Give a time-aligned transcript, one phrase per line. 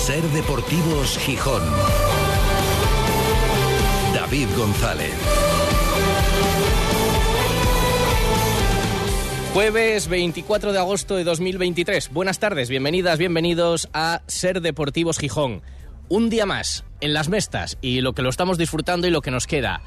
[0.00, 1.62] Ser Deportivos Gijón.
[4.14, 5.12] David González.
[9.52, 12.12] Jueves 24 de agosto de 2023.
[12.12, 15.60] Buenas tardes, bienvenidas, bienvenidos a Ser Deportivos Gijón.
[16.08, 19.30] Un día más en las mestas y lo que lo estamos disfrutando y lo que
[19.30, 19.82] nos queda.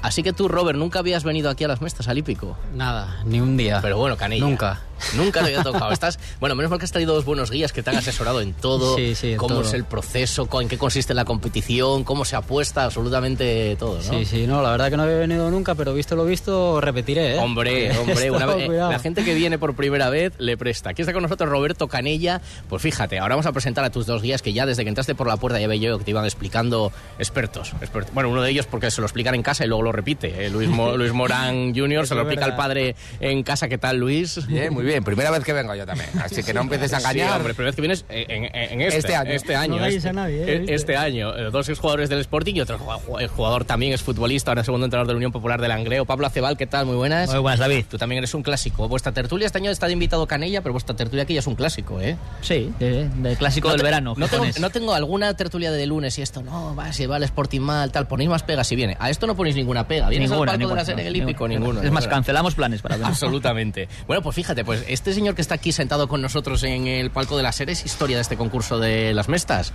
[0.00, 2.56] Así que tú, Robert, nunca habías venido aquí a las mestas al hípico.
[2.74, 3.80] Nada, ni un día.
[3.82, 4.46] Pero bueno, Canilla.
[4.46, 4.80] Nunca.
[5.16, 5.92] Nunca te había tocado.
[5.92, 8.52] Estás, bueno, menos mal que has traído dos buenos guías que te han asesorado en
[8.54, 8.96] todo.
[8.96, 9.64] Sí, sí, en cómo todo.
[9.66, 14.02] es el proceso, en qué consiste la competición, cómo se apuesta, absolutamente todo, ¿no?
[14.02, 17.36] Sí, sí, no, la verdad que no había venido nunca, pero visto lo visto, repetiré,
[17.36, 17.38] ¿eh?
[17.38, 20.90] Hombre, hombre, una vez, eh, la gente que viene por primera vez le presta.
[20.90, 22.40] Aquí está con nosotros Roberto Canella.
[22.68, 25.14] Pues fíjate, ahora vamos a presentar a tus dos guías que ya desde que entraste
[25.14, 27.72] por la puerta ya veía yo que te iban explicando expertos.
[27.80, 28.12] expertos.
[28.14, 30.46] Bueno, uno de ellos porque se lo explican en casa y luego lo repite.
[30.46, 32.06] eh, Luis, Mo- Luis Morán Jr.
[32.06, 33.68] se lo explica al padre en casa.
[33.68, 34.46] ¿Qué tal, Luis?
[34.46, 35.04] Bien, muy bien.
[35.04, 36.08] Primera vez que vengo yo también.
[36.24, 37.36] Así que no empieces a Sí, engañar.
[37.36, 39.30] hombre, primera vez que vienes en, en- en este, Este año.
[39.32, 40.56] Este año, No este, a nadie, ¿eh?
[40.56, 41.36] eh, este año.
[41.36, 45.12] Eh, Dos exjugadores del Sporting y otro jugador también es futbolista, ahora segundo entrenador de
[45.14, 46.04] la Unión Popular del Angleo.
[46.04, 46.86] Pablo Acebal, ¿qué tal?
[46.86, 47.30] Muy buenas.
[47.30, 47.84] Muy buenas, David.
[47.90, 48.88] Tú también eres un clásico.
[48.88, 51.54] Vuestra tertulia este año está de invitado Canella, pero vuestra tertulia aquí ya es un
[51.56, 52.16] clásico, ¿eh?
[52.42, 54.14] Sí, de, de clásico del te- verano.
[54.16, 57.22] No tengo, no tengo alguna tertulia de lunes y esto, no, va, si va el
[57.24, 58.96] Sporting mal, tal, ponéis más pegas si viene.
[59.00, 60.08] A esto no ponéis ninguna pega.
[60.08, 61.48] ¿Vienes Ninguna, al palco ninguna, de la serie no.
[61.48, 61.82] Ninguno.
[61.82, 63.06] Es más, cancelamos planes para ver.
[63.06, 63.88] Absolutamente.
[64.06, 67.36] Bueno, pues fíjate, pues este señor que está aquí sentado con nosotros en el palco
[67.36, 69.72] de la serie es historia de este concurso de las mestas.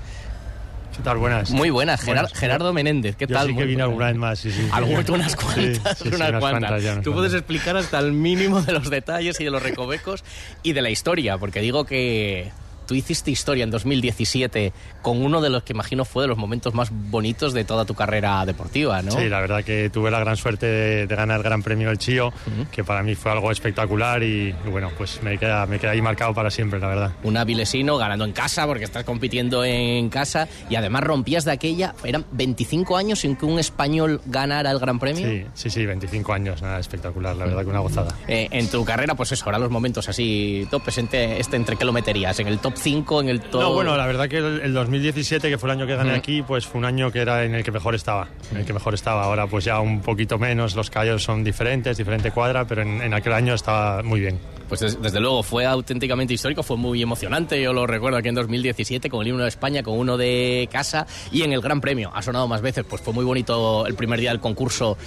[0.95, 1.17] ¿Qué tal?
[1.19, 1.51] Buenas.
[1.51, 2.37] Muy buenas, Gerar- Buenas.
[2.39, 3.47] Gerardo Menéndez, ¿qué Yo tal?
[3.47, 4.67] sí que vine alguna vez más, sí, sí.
[4.73, 6.69] Algunas, unas cuantas, Sí, sí, unas, unas cuantas.
[6.69, 10.23] cuantas, unas Tú puedes explicar hasta el mínimo de los detalles y de los recovecos
[10.63, 12.51] y de la historia, porque digo que
[12.85, 16.73] tú hiciste historia en 2017 con uno de los que imagino fue de los momentos
[16.73, 19.11] más bonitos de toda tu carrera deportiva, ¿no?
[19.11, 21.97] Sí, la verdad que tuve la gran suerte de, de ganar el Gran Premio del
[21.97, 22.31] Chío,
[22.71, 26.01] que para mí fue algo espectacular y, y bueno, pues me queda, me queda ahí
[26.01, 27.11] marcado para siempre, la verdad.
[27.23, 31.95] Un avilesino ganando en casa porque estás compitiendo en casa y además rompías de aquella,
[32.03, 35.27] eran 25 años sin que un español ganara el Gran Premio.
[35.27, 38.15] Sí, sí, sí, 25 años, nada, espectacular, la verdad que una gozada.
[38.27, 41.85] Eh, en tu carrera, pues eso, ahora los momentos así topes, entre, este, ¿entre qué
[41.85, 42.39] lo meterías?
[42.39, 43.61] ¿En el top 5, en el top...?
[43.61, 46.41] No, bueno, la verdad que el, el 2017, que fue el año que gané aquí,
[46.41, 48.93] pues fue un año que era en el que mejor estaba, en el que mejor
[48.93, 49.23] estaba.
[49.23, 53.13] Ahora pues ya un poquito menos, los callos son diferentes, diferente cuadra, pero en, en
[53.13, 54.39] aquel año estaba muy bien.
[54.67, 57.61] Pues des- desde luego fue auténticamente histórico, fue muy emocionante.
[57.61, 61.05] Yo lo recuerdo aquí en 2017 con el himno de España, con uno de casa
[61.31, 62.11] y en el Gran Premio.
[62.13, 64.97] Ha sonado más veces, pues fue muy bonito el primer día del concurso.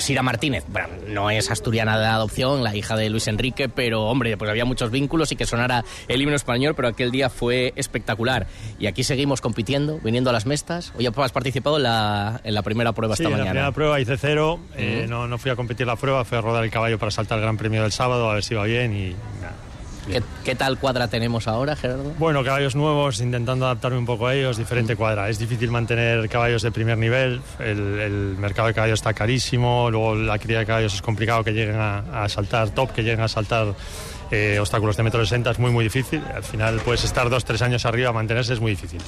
[0.00, 4.36] Sira Martínez, bueno, no es asturiana de adopción, la hija de Luis Enrique, pero hombre,
[4.36, 8.46] pues había muchos vínculos y que sonara el himno español, pero aquel día fue espectacular.
[8.78, 10.92] Y aquí seguimos compitiendo, viniendo a las mestas.
[10.98, 13.52] Hoy has participado en la, en la primera prueba Sí, esta en la mañana.
[13.52, 16.64] primera prueba hice cero, eh, no, no fui a competir la prueba, fui a rodar
[16.64, 19.08] el caballo para saltar el Gran Premio del sábado, a ver si iba bien y
[19.40, 19.54] nada.
[20.06, 22.12] ¿Qué, qué tal cuadra tenemos ahora, Gerardo?
[22.18, 25.28] Bueno, caballos nuevos, intentando adaptarme un poco a ellos, diferente cuadra.
[25.28, 30.14] Es difícil mantener caballos de primer nivel, el, el mercado de caballos está carísimo, luego
[30.14, 33.28] la cría de caballos es complicado que lleguen a, a saltar top, que lleguen a
[33.28, 33.74] saltar
[34.30, 36.22] eh, obstáculos de metro 60, es muy muy difícil.
[36.34, 39.00] Al final puedes estar dos, tres años arriba, mantenerse es muy difícil.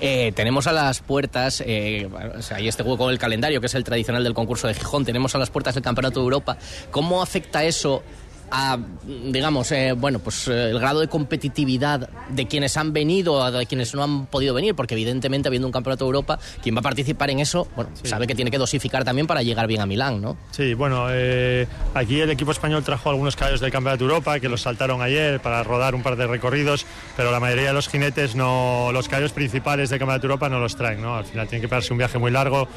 [0.00, 3.74] Eh, tenemos a las puertas, eh, o sea, hay este juego del calendario, que es
[3.74, 6.56] el tradicional del concurso de Gijón, tenemos a las puertas del Campeonato de Europa.
[6.90, 8.02] ¿Cómo afecta eso
[8.50, 13.50] a, digamos, eh, bueno, pues eh, el grado de competitividad de quienes han venido, a
[13.50, 14.74] de quienes no han podido venir?
[14.74, 18.26] Porque evidentemente, habiendo un Campeonato de Europa, quien va a participar en eso, bueno, sabe
[18.26, 20.36] que tiene que dosificar también para llegar bien a Milán, ¿no?
[20.50, 24.48] Sí, bueno, eh, aquí el equipo español trajo algunos caballos del Campeonato de Europa que
[24.48, 26.86] los saltaron ayer para rodar un par de recorridos,
[27.16, 30.60] pero la mayoría de los jinetes, no, los caballos principales del Campeonato de Europa no
[30.60, 31.16] los traen, ¿no?
[31.16, 32.68] Al final tienen que pegarse un viaje muy largo,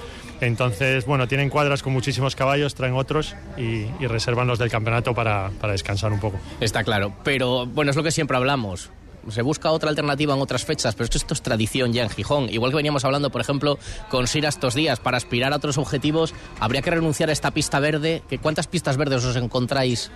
[0.41, 5.13] entonces, bueno, tienen cuadras con muchísimos caballos, traen otros y, y reservan los del campeonato
[5.13, 6.38] para, para descansar un poco.
[6.59, 8.92] Está claro, pero bueno, es lo que siempre hablamos.
[9.30, 12.50] Se busca otra alternativa en otras fechas, pero esto, esto es tradición ya en Gijón.
[12.50, 13.78] Igual que veníamos hablando, por ejemplo,
[14.09, 17.80] con Sira estos días, para aspirar a otros objetivos, habría que renunciar a esta pista
[17.80, 18.24] verde.
[18.30, 20.09] ¿Que ¿Cuántas pistas verdes os encontráis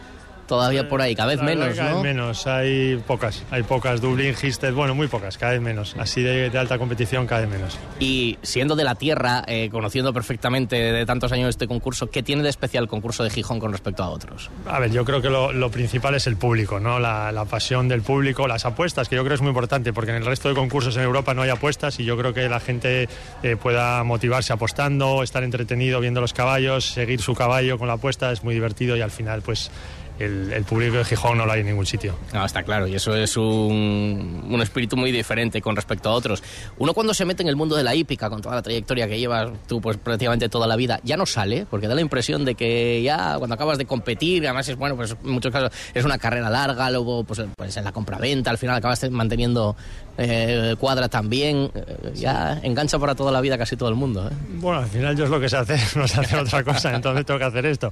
[0.48, 1.16] todavía por ahí?
[1.16, 1.96] Cada vez menos, cada ¿no?
[1.96, 6.22] vez menos, hay pocas, hay pocas, Dublín, Gisted, bueno, muy pocas, cada vez menos, así
[6.22, 7.78] de, de alta competición cada vez menos.
[8.00, 12.44] Y siendo de la tierra, eh, conociendo perfectamente de tantos años este concurso, ¿qué tiene
[12.44, 14.50] de especial el concurso de Gijón con respecto a otros?
[14.68, 17.00] A ver, yo creo que lo, lo principal es el público, ¿no?
[17.00, 20.12] La, la pasión del público, las apuestas, que yo creo que es muy importante, porque
[20.12, 22.60] en el resto de concursos en Europa no hay apuestas y yo creo que la
[22.60, 23.08] gente
[23.44, 28.32] eh, pueda motivarse apostando, estar entretenido viendo los caballos, seguir su caballo con la apuesta,
[28.32, 29.72] es muy divertido y al final, pues,
[30.20, 32.16] el, público de Gijón no lo hay en ningún sitio.
[32.34, 36.44] No, está claro, y eso es un, un espíritu muy diferente con respecto a otros.
[36.78, 39.20] Uno cuando se mete en el mundo de la hípica, con toda la trayectoria que
[39.20, 42.56] llevas tú pues prácticamente toda la vida, ya no sale, porque da la impresión de
[42.56, 46.18] que ya cuando acabas de competir, además es bueno, pues en muchos casos es una
[46.18, 49.76] carrera larga, luego pues, pues en la compraventa, al final acabas manteniendo
[50.18, 54.28] eh, cuadra también, eh, ya engancha para toda la vida casi todo el mundo.
[54.28, 54.34] ¿eh?
[54.60, 57.26] Bueno, al final yo es lo que sé hacer, no sé hacer otra cosa, entonces
[57.26, 57.92] tengo que hacer esto.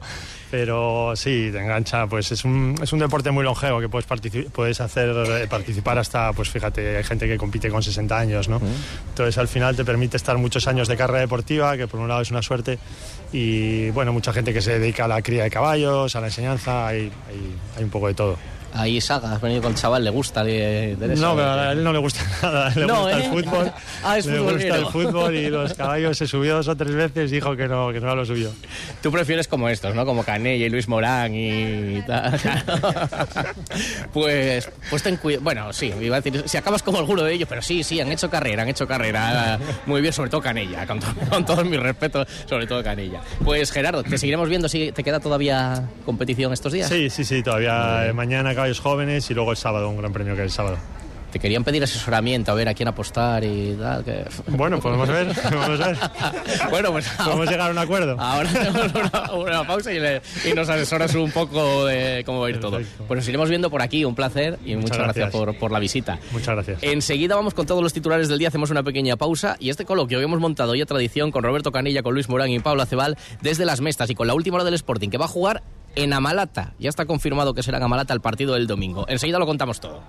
[0.49, 4.05] Pero sí, te engancha, pues es un, es un deporte muy longevo que puedes,
[4.51, 8.61] puedes hacer eh, participar hasta, pues fíjate, hay gente que compite con 60 años, ¿no?
[9.09, 12.21] Entonces al final te permite estar muchos años de carrera deportiva, que por un lado
[12.21, 12.77] es una suerte,
[13.33, 16.87] y bueno, mucha gente que se dedica a la cría de caballos, a la enseñanza,
[16.87, 18.37] hay, hay, hay un poco de todo.
[18.73, 20.97] Ahí Saga, has venido con el chaval, le gusta eso.
[21.21, 23.23] No, pero a él no le gusta nada, le No, gusta ¿eh?
[23.25, 23.71] el fútbol.
[24.03, 27.31] Ah, es le gusta el fútbol y los caballos se subió dos o tres veces
[27.31, 28.51] y dijo que no, que no era lo suyo.
[29.03, 30.05] Tú prefieres como estos, ¿no?
[30.05, 32.39] Como Canella y Luis Morán y tal.
[34.13, 35.43] pues, pues ten cuidado.
[35.43, 38.11] Bueno, sí, iba a decir, si acabas como alguno de ellos, pero sí, sí, han
[38.11, 39.59] hecho carrera, han hecho carrera.
[39.85, 43.21] Muy bien, sobre todo Canella, con, to- con todo mi respeto, sobre todo Canella.
[43.43, 46.89] Pues Gerardo, te seguiremos viendo si te queda todavía competición estos días.
[46.89, 50.35] Sí, sí, sí, todavía eh, mañana caballos jóvenes y luego el sábado, un gran premio
[50.35, 50.77] que es el sábado.
[51.31, 54.03] Te querían pedir asesoramiento, a ver a quién apostar y tal.
[54.03, 55.97] que- Bueno, podemos ver, podemos ver.
[56.69, 58.17] bueno, pues Podemos llegar a un acuerdo.
[58.19, 62.47] Ahora hacemos una, una pausa y, le- y nos asesoras un poco de cómo va
[62.47, 62.79] a ir todo.
[63.07, 65.31] Pues nos iremos viendo por aquí, un placer y muchas, gracias, gracias.
[65.31, 66.19] por, por la visita.
[66.33, 66.79] Muchas gracias.
[66.83, 70.19] Enseguida vamos con todos los titulares del día, hacemos una pequeña pausa y este coloquio
[70.19, 73.63] que hemos montado ya tradición con Roberto Canilla, con Luis Morán y Pablo Acebal desde
[73.65, 75.63] las Mestas y con la última hora del Sporting que va a jugar
[75.95, 76.73] en Amalata.
[76.79, 79.05] Ya está confirmado que será Amalata el partido del domingo.
[79.07, 80.01] Enseguida lo contamos todo.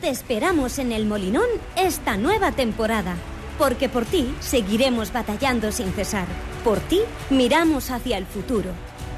[0.00, 1.46] Te esperamos en el Molinón
[1.76, 3.16] esta nueva temporada,
[3.58, 6.26] porque por ti seguiremos batallando sin cesar.
[6.64, 8.70] Por ti miramos hacia el futuro.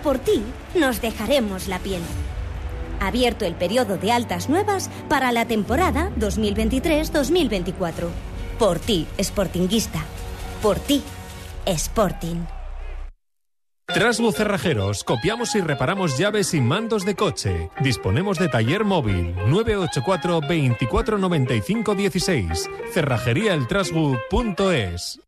[0.02, 0.42] Por ti
[0.74, 2.02] nos dejaremos la piel.
[3.00, 8.08] Abierto el periodo de altas nuevas para la temporada 2023-2024.
[8.58, 10.04] Por ti, Sportinguista.
[10.62, 11.02] Por ti,
[11.66, 12.61] Sporting.
[13.86, 17.68] Trasbu Cerrajeros, copiamos y reparamos llaves y mandos de coche.
[17.80, 22.70] Disponemos de taller móvil 984 24 95 16.
[22.92, 25.20] Cerrajeríaeltrasbu.es.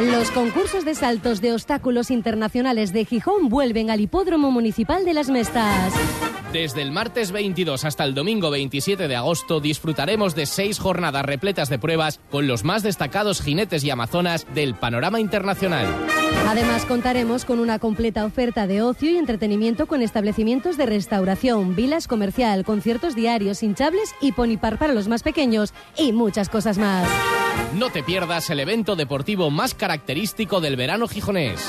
[0.00, 5.30] Los concursos de saltos de obstáculos internacionales de Gijón vuelven al Hipódromo Municipal de las
[5.30, 5.92] Mestas.
[6.52, 11.68] Desde el martes 22 hasta el domingo 27 de agosto disfrutaremos de seis jornadas repletas
[11.68, 15.86] de pruebas con los más destacados jinetes y amazonas del panorama internacional.
[16.48, 22.06] Además contaremos con una completa oferta de ocio y entretenimiento con establecimientos de restauración, vilas
[22.06, 27.08] comercial, conciertos diarios, hinchables y ponipar para los más pequeños y muchas cosas más.
[27.74, 31.68] No te pierdas el evento deportivo más característico del verano gijonés.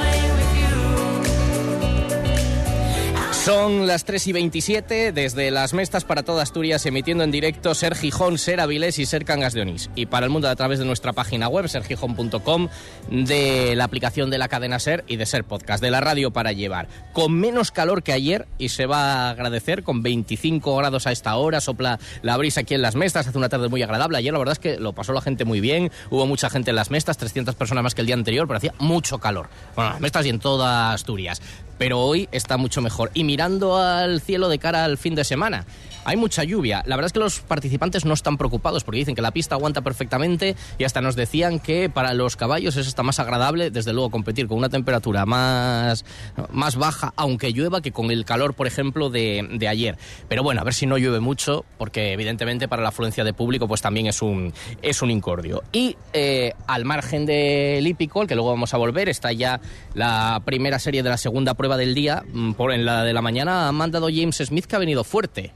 [3.43, 7.95] Son las 3 y 27 desde las Mestas para toda Asturias emitiendo en directo Ser
[7.95, 9.89] Gijón, Ser Avilés y Ser Cangas de Onís.
[9.95, 12.67] Y para el mundo a través de nuestra página web sergijón.com,
[13.09, 16.51] de la aplicación de la cadena Ser y de Ser Podcast, de la radio para
[16.51, 16.87] llevar.
[17.13, 21.35] Con menos calor que ayer y se va a agradecer con 25 grados a esta
[21.35, 24.19] hora, sopla la brisa aquí en las Mestas, hace una tarde muy agradable.
[24.19, 26.75] Ayer la verdad es que lo pasó la gente muy bien, hubo mucha gente en
[26.75, 29.49] las Mestas, 300 personas más que el día anterior, pero hacía mucho calor.
[29.75, 31.41] Bueno, las Mestas y en toda Asturias
[31.81, 33.09] pero hoy está mucho mejor.
[33.15, 35.65] Y mirando al cielo de cara al fin de semana,
[36.05, 36.83] hay mucha lluvia.
[36.85, 39.81] La verdad es que los participantes no están preocupados porque dicen que la pista aguanta
[39.81, 44.09] perfectamente y hasta nos decían que para los caballos es hasta más agradable, desde luego,
[44.09, 46.05] competir con una temperatura más,
[46.51, 49.97] más baja, aunque llueva, que con el calor, por ejemplo, de, de ayer.
[50.27, 53.67] Pero bueno, a ver si no llueve mucho, porque evidentemente para la afluencia de público
[53.67, 55.63] pues también es un, es un incordio.
[55.71, 59.59] Y eh, al margen del hípico, al que luego vamos a volver, está ya
[59.93, 62.23] la primera serie de la segunda prueba del día.
[62.33, 65.53] Mm, Por en la de la mañana ha mandado James Smith que ha venido fuerte.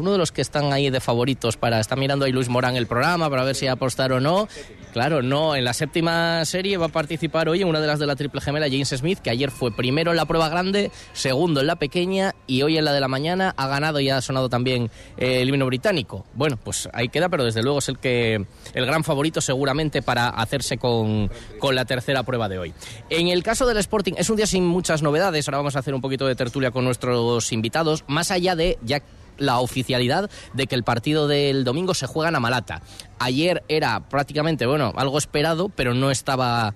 [0.00, 1.78] Uno de los que están ahí de favoritos para...
[1.78, 4.48] Está mirando ahí Luis Morán el programa para ver si apostar o no.
[4.92, 5.54] Claro, no.
[5.54, 8.40] En la séptima serie va a participar hoy en una de las de la triple
[8.40, 12.34] gemela James Smith, que ayer fue primero en la prueba grande, segundo en la pequeña
[12.46, 15.48] y hoy en la de la mañana ha ganado y ha sonado también eh, el
[15.48, 16.24] himno británico.
[16.34, 20.28] Bueno, pues ahí queda, pero desde luego es el que el gran favorito seguramente para
[20.28, 22.74] hacerse con, con la tercera prueba de hoy.
[23.10, 25.46] En el caso del Sporting es un día sin muchas novedades.
[25.46, 29.02] Ahora vamos a hacer un poquito de tertulia con nuestros invitados, más allá de ya
[29.40, 32.82] la oficialidad de que el partido del domingo se juega en Amalata.
[33.18, 36.74] Ayer era prácticamente, bueno, algo esperado, pero no estaba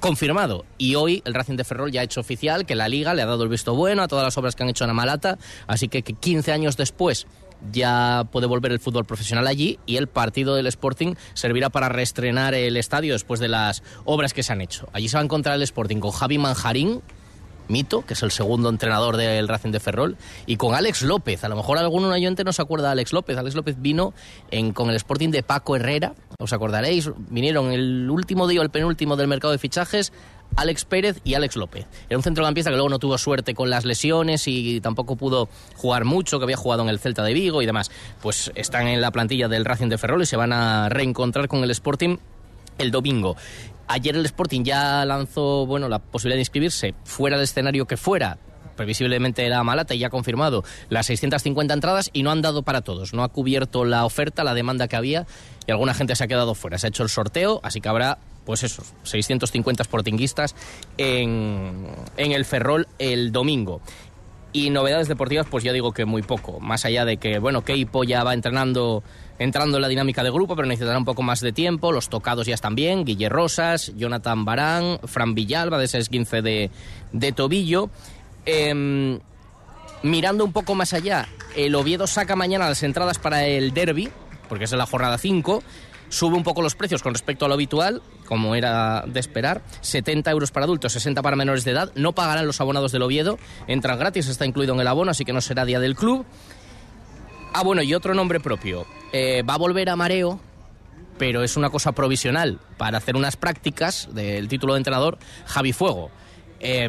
[0.00, 0.64] confirmado.
[0.78, 3.26] Y hoy el Racing de Ferrol ya ha hecho oficial que la Liga le ha
[3.26, 6.02] dado el visto bueno a todas las obras que han hecho en Amalata, así que,
[6.02, 7.26] que 15 años después
[7.72, 12.54] ya puede volver el fútbol profesional allí y el partido del Sporting servirá para reestrenar
[12.54, 14.88] el estadio después de las obras que se han hecho.
[14.92, 17.02] Allí se va a encontrar el Sporting con Javi Manjarín,
[17.70, 21.44] Mito, que es el segundo entrenador del Racing de Ferrol, y con Alex López.
[21.44, 23.38] A lo mejor algún oyente no se acuerda de Alex López.
[23.38, 24.12] Alex López vino
[24.50, 28.70] en, con el Sporting de Paco Herrera, os acordaréis, vinieron el último día o el
[28.70, 30.12] penúltimo del mercado de fichajes,
[30.56, 31.86] Alex Pérez y Alex López.
[32.08, 36.04] Era un centrocampista que luego no tuvo suerte con las lesiones y tampoco pudo jugar
[36.04, 37.90] mucho, que había jugado en el Celta de Vigo y demás.
[38.20, 41.62] Pues están en la plantilla del Racing de Ferrol y se van a reencontrar con
[41.62, 42.18] el Sporting
[42.78, 43.36] el domingo.
[43.92, 48.38] Ayer el Sporting ya lanzó bueno, la posibilidad de inscribirse fuera del escenario que fuera.
[48.76, 52.82] Previsiblemente era Malata y ya ha confirmado las 650 entradas y no han dado para
[52.82, 53.12] todos.
[53.14, 55.26] No ha cubierto la oferta, la demanda que había
[55.66, 56.78] y alguna gente se ha quedado fuera.
[56.78, 60.54] Se ha hecho el sorteo, así que habrá pues esos 650 sportinguistas
[60.96, 63.80] en, en el Ferrol el domingo.
[64.52, 66.60] Y novedades deportivas, pues ya digo que muy poco.
[66.60, 69.02] Más allá de que, bueno, Keipo ya va entrenando,
[69.40, 71.90] entrando en la dinámica de grupo, pero necesitará un poco más de tiempo.
[71.90, 73.04] Los tocados ya están bien.
[73.04, 76.70] Guille Rosas, Jonathan Barán, Fran Villalba de ese 15 de,
[77.12, 77.90] de tobillo.
[78.44, 79.18] Em,
[80.02, 84.10] mirando un poco más allá, el Oviedo saca mañana las entradas para el derby,
[84.48, 85.62] porque es la jornada 5
[86.10, 89.62] sube un poco los precios con respecto a lo habitual, como era de esperar.
[89.80, 91.92] 70 euros para adultos, 60 para menores de edad.
[91.94, 93.38] No pagarán los abonados del Oviedo.
[93.66, 96.26] Entran gratis, está incluido en el abono, así que no será día del club.
[97.52, 98.86] Ah, bueno, y otro nombre propio.
[99.12, 100.38] Eh, va a volver a Mareo,
[101.18, 106.10] pero es una cosa provisional para hacer unas prácticas del título de entrenador Javi Fuego.
[106.60, 106.86] Eh,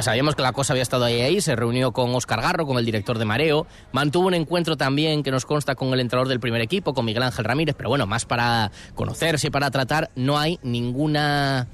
[0.00, 2.84] sabíamos que la cosa había estado ahí, ahí, se reunió con Oscar Garro, con el
[2.84, 6.62] director de Mareo, mantuvo un encuentro también que nos consta con el entrenador del primer
[6.62, 11.68] equipo, con Miguel Ángel Ramírez, pero bueno, más para conocerse para tratar, no hay ninguna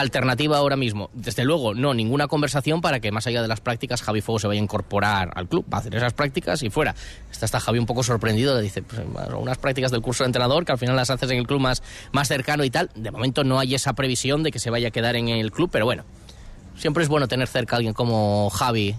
[0.00, 1.10] alternativa ahora mismo.
[1.12, 4.46] Desde luego, no, ninguna conversación para que más allá de las prácticas Javi Fuego se
[4.46, 6.94] vaya a incorporar al club, va a hacer esas prácticas y fuera.
[7.30, 9.00] Está, está Javi un poco sorprendido, le dice, pues,
[9.34, 11.82] unas prácticas del curso de entrenador que al final las haces en el club más,
[12.12, 12.90] más cercano y tal.
[12.94, 15.70] De momento no hay esa previsión de que se vaya a quedar en el club,
[15.72, 16.04] pero bueno,
[16.76, 18.94] siempre es bueno tener cerca a alguien como Javi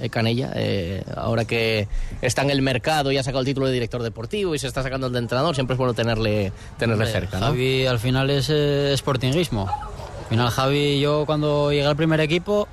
[0.00, 1.86] eh, Canella, eh, ahora que
[2.22, 4.82] está en el mercado y ha sacado el título de director deportivo y se está
[4.82, 7.38] sacando el de entrenador, siempre es bueno tenerle, tenerle cerca.
[7.38, 7.46] ¿no?
[7.46, 9.70] Javi al final es eh, sportingismo.
[10.30, 12.68] Al final Javi, yo cuando llegué al primer equipo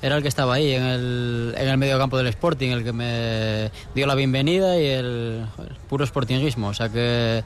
[0.00, 2.94] era el que estaba ahí en el, en el medio campo del Sporting, el que
[2.94, 5.44] me dio la bienvenida y el,
[5.90, 6.68] puro sportingismo.
[6.68, 7.44] O sea que,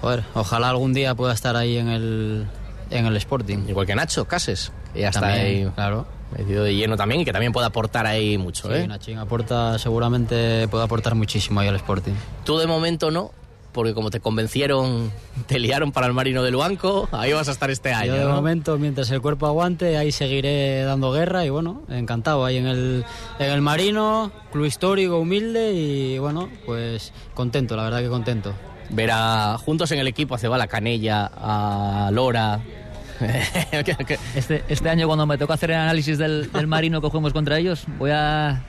[0.00, 2.46] joder, ojalá algún día pueda estar ahí en el,
[2.90, 3.58] en el Sporting.
[3.68, 6.04] Igual que Nacho Cases, que ya está ahí claro.
[6.36, 8.66] metido de lleno también y que también puede aportar ahí mucho.
[8.66, 8.88] Sí, ¿eh?
[8.88, 12.14] Nachín aporta, seguramente puede aportar muchísimo ahí al Sporting.
[12.44, 13.30] Tú de momento no,
[13.76, 15.12] porque como te convencieron,
[15.46, 18.06] te liaron para el Marino del Banco, ahí vas a estar este año.
[18.06, 18.34] Yo de ¿no?
[18.34, 23.04] momento, mientras el cuerpo aguante, ahí seguiré dando guerra y bueno, encantado ahí en el,
[23.38, 28.54] en el Marino, club histórico, humilde y bueno, pues contento, la verdad que contento.
[28.88, 32.60] Ver a, juntos en el equipo a Cebala Canella, a Lora.
[34.34, 37.58] Este, este año cuando me toca hacer el análisis del, del marino que juguemos contra
[37.58, 38.62] ellos, voy a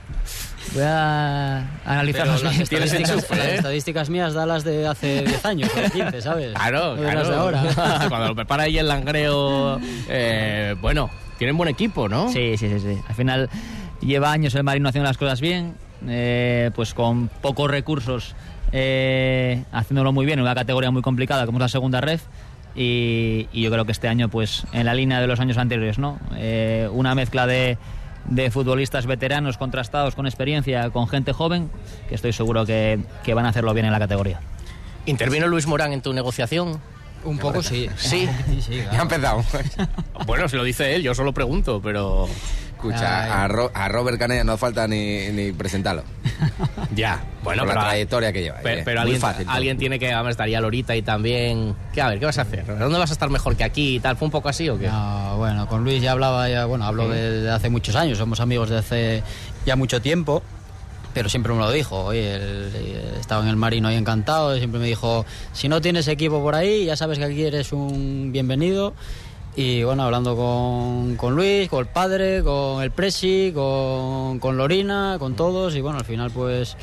[0.74, 3.56] voy a analizar las Estadísticas, enchufe, las ¿eh?
[3.56, 6.54] estadísticas mías da las de hace 10 años o de 15, ¿sabes?
[6.54, 7.30] Claro, No claro.
[7.30, 7.64] de ahora.
[8.10, 12.30] Cuando lo prepara ahí el langreo, eh, bueno, tienen buen equipo, ¿no?
[12.32, 12.98] Sí, sí, sí, sí.
[13.08, 13.50] Al final
[14.02, 15.76] lleva años el marino haciendo las cosas bien,
[16.08, 18.36] eh, pues con pocos recursos,
[18.72, 22.20] eh, haciéndolo muy bien en una categoría muy complicada como es la segunda red.
[22.76, 25.98] Y, y yo creo que este año, pues en la línea de los años anteriores,
[25.98, 26.20] ¿no?
[26.36, 27.80] Eh, una mezcla de,
[28.28, 31.70] de futbolistas veteranos, contrastados, con experiencia, con gente joven,
[32.10, 34.40] que estoy seguro que, que van a hacerlo bien en la categoría.
[35.06, 36.80] ¿Intervino Luis Morán en tu negociación?
[37.24, 37.90] Un poco sí.
[37.98, 38.28] Sí.
[38.48, 39.44] Sí, sí, Ya ha empezado.
[40.26, 42.28] Bueno, se lo dice él, yo solo pregunto, pero
[42.78, 46.04] Escucha, a, Ro- a Robert Canella no falta ni, ni presentarlo.
[46.96, 47.24] ya.
[47.44, 48.58] Bueno, Por pero, la trayectoria que lleva.
[48.62, 49.48] Pero, eh, pero muy alguien, fácil.
[49.50, 51.76] alguien tiene que, además estaría Lorita y también...
[51.94, 52.66] ¿Qué, a ver, ¿qué vas a hacer?
[52.66, 54.16] ¿Dónde vas a estar mejor que aquí y tal?
[54.16, 54.88] ¿Fue un poco así o qué?
[54.90, 58.40] No, bueno, con Luis ya hablaba, ya, bueno, hablo de, de hace muchos años, somos
[58.42, 59.24] amigos de hace
[59.66, 60.44] ya mucho tiempo,
[61.16, 64.60] pero siempre me lo dijo, oye, él, eh, estaba en el Marino ahí encantado, y
[64.60, 68.30] siempre me dijo, si no tienes equipo por ahí, ya sabes que aquí eres un
[68.32, 68.94] bienvenido.
[69.58, 75.16] Y bueno, hablando con, con Luis, con el padre, con el Presi, con, con Lorina,
[75.18, 76.78] con todos, y bueno, al final pues,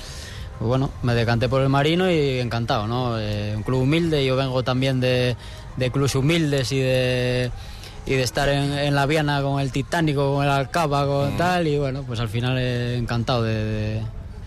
[0.58, 3.16] pues bueno, me decanté por el Marino y encantado, ¿no?
[3.20, 5.36] Eh, un club humilde, yo vengo también de,
[5.76, 7.52] de clubes humildes y de,
[8.06, 11.68] y de estar en, en la Viana con el Titánico, con el Alcaba, con tal,
[11.68, 14.02] y bueno, pues al final eh, encantado de, de-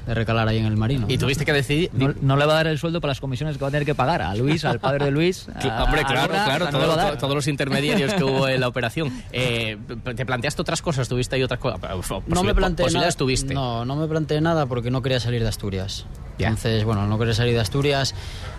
[0.08, 1.06] de recalar ahí en el Marino.
[1.10, 1.92] Y tuviste que decidir.
[1.94, 3.86] No, no le va a dar el sueldo para las comisiones que va a tener
[3.86, 5.48] que pagar a Luis, al padre de Luis.
[5.70, 7.12] a- Hombre, a claro, claro, o sea, no todo- le va a dar.
[7.14, 9.12] to- todos los intermediarios que hubo en la operación.
[9.32, 9.78] Eh,
[10.16, 11.08] ¿Te planteaste otras cosas?
[11.10, 11.80] ¿Tuviste ahí otras cosas?
[12.28, 12.86] no me planteé nada.
[12.86, 13.54] Posibilidades tuviste.
[13.54, 16.06] No, no me planteé nada porque no quería salir de Asturias.
[16.40, 18.14] Entonces, bueno, no quería salir de Asturias.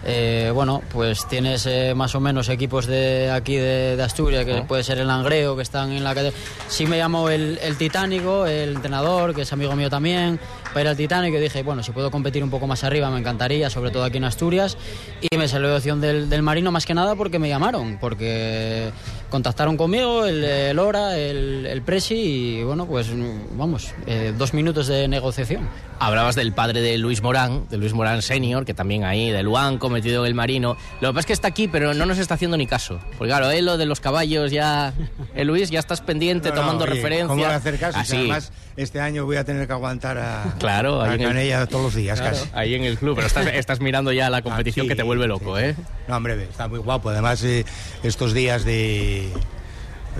[0.04, 4.62] Eh, bueno, pues tienes eh, más o menos equipos de aquí de, de Asturias, que
[4.62, 6.32] puede ser el Langreo, que están en la calle.
[6.68, 10.38] Sí me llamó el, el Titánico, el entrenador, que es amigo mío también,
[10.68, 11.36] para ir al Titánico.
[11.36, 14.18] Y dije, bueno, si puedo competir un poco más arriba, me encantaría, sobre todo aquí
[14.18, 14.76] en Asturias.
[15.20, 18.90] Y me salió la opción del, del Marino más que nada porque me llamaron, porque
[19.30, 23.08] contactaron conmigo, el, el Hora, el, el Presi, y bueno, pues
[23.52, 25.68] vamos, eh, dos minutos de negociación.
[26.00, 29.90] Hablabas del padre de Luis Morán, de Luis Morán Senior, que también ahí, del Luanco,
[29.90, 30.76] metido en el marino.
[31.00, 33.00] Lo que pasa es que está aquí, pero no nos está haciendo ni caso.
[33.18, 34.92] Porque claro, él lo de los caballos ya...
[35.34, 37.26] Eh, Luis, ya estás pendiente, No, no, tomando oye, referencia.
[37.26, 37.98] ¿Cómo voy a hacer caso?
[37.98, 38.16] Así.
[38.16, 41.84] además, este año voy a tener que aguantar a, Claro, a ahí en el- todos
[41.86, 42.48] los días Claro, casi.
[42.54, 45.26] ahí en el club, pero estás, estás mirando ya la competición Aquí, que te vuelve
[45.26, 45.64] loco, sí.
[45.64, 45.74] ¿eh?
[46.06, 47.08] No, hombre, está muy guapo.
[47.10, 47.64] Además, eh,
[48.04, 49.17] estos días de,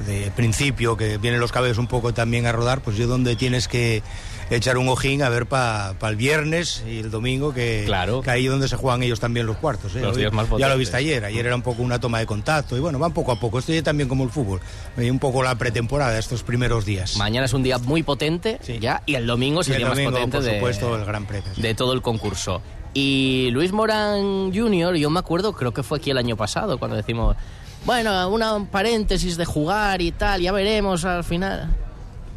[0.07, 3.67] de principio, que vienen los cabellos un poco también a rodar, pues yo donde tienes
[3.67, 4.03] que
[4.51, 8.23] echar un ojín a ver para el viernes y el domingo, que, Claro.
[8.23, 9.95] que ahí es donde se juegan ellos también los cuartos.
[9.97, 10.01] ¿eh?
[10.01, 12.27] Los Hoy- días más ya lo viste ayer, ayer era un poco una toma de
[12.27, 13.59] contacto y bueno, van poco a poco.
[13.59, 14.61] Esto ya también como el fútbol,
[14.97, 17.17] un poco la pretemporada estos primeros días.
[17.17, 18.79] Mañana es un día muy potente Sí.
[18.79, 21.05] ya y el domingo es el el día domingo, más potente por de, supuesto, el
[21.05, 21.51] Gran Premio.
[21.55, 21.61] sí.
[21.61, 22.63] de todo el concurso.
[22.95, 26.97] Y Luis Morán Jr., yo me acuerdo, creo que fue aquí el año pasado, cuando
[26.97, 27.37] decimos,
[27.85, 31.69] bueno, una paréntesis de jugar y tal, ya veremos al final.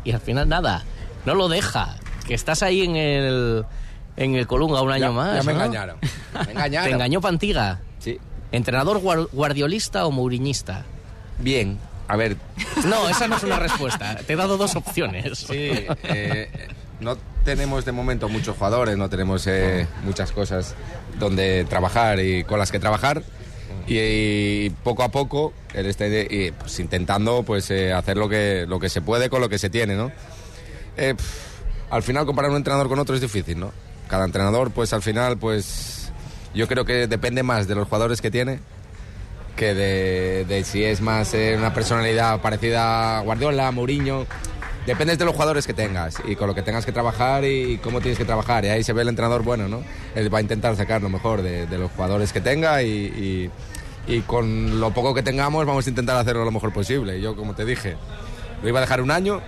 [0.03, 0.83] Y al final nada,
[1.25, 1.95] no lo deja,
[2.27, 3.65] que estás ahí en el,
[4.17, 5.35] en el Colunga un año Ya- más.
[5.35, 5.63] Ya me ¿no?
[5.65, 5.97] engañaron.
[6.45, 6.87] Me engañaron.
[6.89, 7.79] Te engañó Pantiga.
[7.99, 8.17] Sí.
[8.51, 10.83] ¿Entrenador guar- guardiolista o mouriñista?
[11.39, 11.77] Bien.
[12.07, 12.35] A ver,
[12.85, 14.15] No, esa no es una respuesta.
[14.27, 15.37] Te he dado dos opciones.
[15.39, 16.49] Sí, eh,
[16.99, 20.75] no tenemos de momento muchos jugadores, no tenemos eh, muchas cosas
[21.19, 23.23] donde trabajar y con las que trabajar.
[23.87, 26.05] Y, poco a poco él está
[26.59, 29.69] pues, intentando pues eh, hacer lo que, lo que se puede con lo que se
[29.69, 30.11] tiene, ¿no?
[30.97, 31.15] Eh,
[31.89, 33.71] al final comparar un entrenador con otro es difícil, ¿no?
[34.07, 36.11] Cada entrenador pues al final pues
[36.53, 38.59] yo creo que depende más de los jugadores que tiene
[39.55, 44.25] que de, si es más eh, una personalidad parecida a Guardiola, Mourinho.
[44.85, 48.01] Depende de los jugadores que tengas y con lo que tengas que trabajar y cómo
[48.01, 48.65] tienes que trabajar.
[48.65, 49.83] Y ahí se ve el entrenador bueno, ¿no?
[50.15, 53.51] Él va a intentar sacar lo mejor de, de los jugadores que tenga y, y-
[54.07, 57.21] y con lo poco que tengamos vamos a intentar hacerlo lo mejor posible.
[57.21, 57.95] Yo, como te dije,
[58.63, 59.39] lo iba a dejar un año.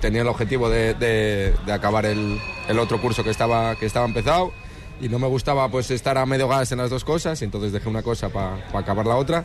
[0.00, 4.06] Tenía el objetivo de, de- de acabar el, el otro curso que estaba, que estaba
[4.06, 4.52] empezado
[5.00, 7.70] y no me gustaba pues estar a medio gas en las dos cosas y entonces
[7.72, 9.44] dejé una cosa para acabar la otra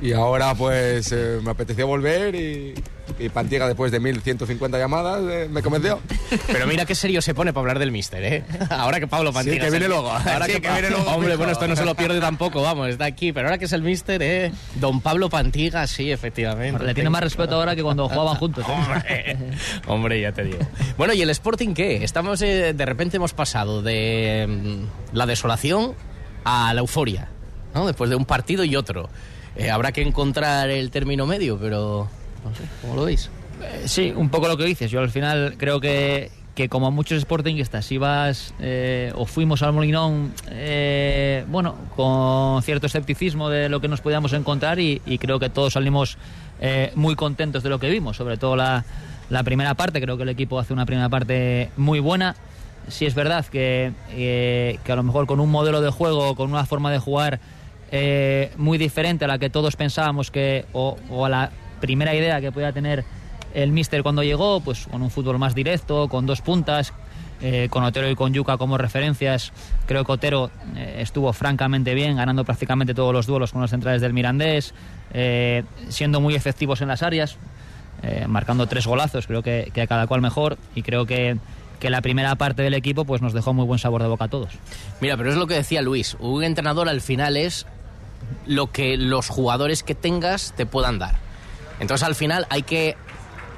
[0.00, 2.74] y ahora pues eh, me apeteció volver y,
[3.18, 5.98] y Pantiga después de 1150 llamadas eh, me convenció.
[6.46, 8.44] Pero mira qué serio se pone para hablar del míster, ¿eh?
[8.70, 9.56] Ahora que Pablo Pantiga...
[9.60, 10.10] que es el- viene luego.
[10.12, 12.88] Ahora Sí, que, que viene luego, Hombre, bueno, esto no se lo pierde tampoco, vamos,
[12.88, 13.32] está aquí.
[13.32, 14.52] Pero ahora que es el míster, ¿eh?
[14.76, 16.84] Don Pablo Pantiga, sí, efectivamente.
[16.84, 18.64] Le tiene más respeto ahora que cuando jugaban juntos.
[18.68, 18.72] ¿eh?
[18.72, 19.36] Hombre,
[19.86, 20.58] hombre, ya te digo.
[20.96, 22.04] Bueno, ¿y el Sporting qué?
[22.04, 25.94] Estamos, eh, de repente hemos pasado de mm, la desolación
[26.44, 27.28] a la euforia,
[27.74, 27.86] ¿no?
[27.86, 29.08] Después de un partido y otro.
[29.58, 32.08] Eh, habrá que encontrar el término medio, pero
[32.44, 33.28] no sé, ¿cómo lo veis?
[33.60, 34.88] Eh, Sí, un poco lo que dices.
[34.88, 40.32] Yo al final creo que, que como muchos sportingistas ibas eh, o fuimos al Molinón,
[41.48, 46.18] bueno, con cierto escepticismo de lo que nos podíamos encontrar y, creo que todos salimos
[46.94, 48.84] muy contentos de lo que vimos, sobre todo la,
[49.28, 50.00] la primera parte.
[50.00, 52.36] Creo que el equipo hace una primera parte muy buena.
[52.86, 56.64] Sí es verdad que, que a lo mejor con un modelo de juego, con una
[56.64, 57.40] forma de jugar
[57.90, 62.40] eh, muy diferente a la que todos pensábamos que, o, o a la primera idea
[62.40, 63.04] que podía tener
[63.54, 66.92] el míster cuando llegó, pues con un fútbol más directo, con dos puntas,
[67.40, 69.52] eh, con Otero y con Yuca como referencias.
[69.86, 74.02] Creo que Otero eh, estuvo francamente bien, ganando prácticamente todos los duelos con los centrales
[74.02, 74.74] del Mirandés,
[75.14, 77.36] eh, siendo muy efectivos en las áreas,
[78.02, 81.38] eh, marcando tres golazos, creo que, que a cada cual mejor, y creo que,
[81.80, 84.28] que la primera parte del equipo pues nos dejó muy buen sabor de boca a
[84.28, 84.52] todos.
[85.00, 86.16] Mira, pero es lo que decía Luis.
[86.20, 87.66] Un entrenador al final es
[88.46, 91.16] lo que los jugadores que tengas te puedan dar.
[91.80, 92.96] Entonces al final hay que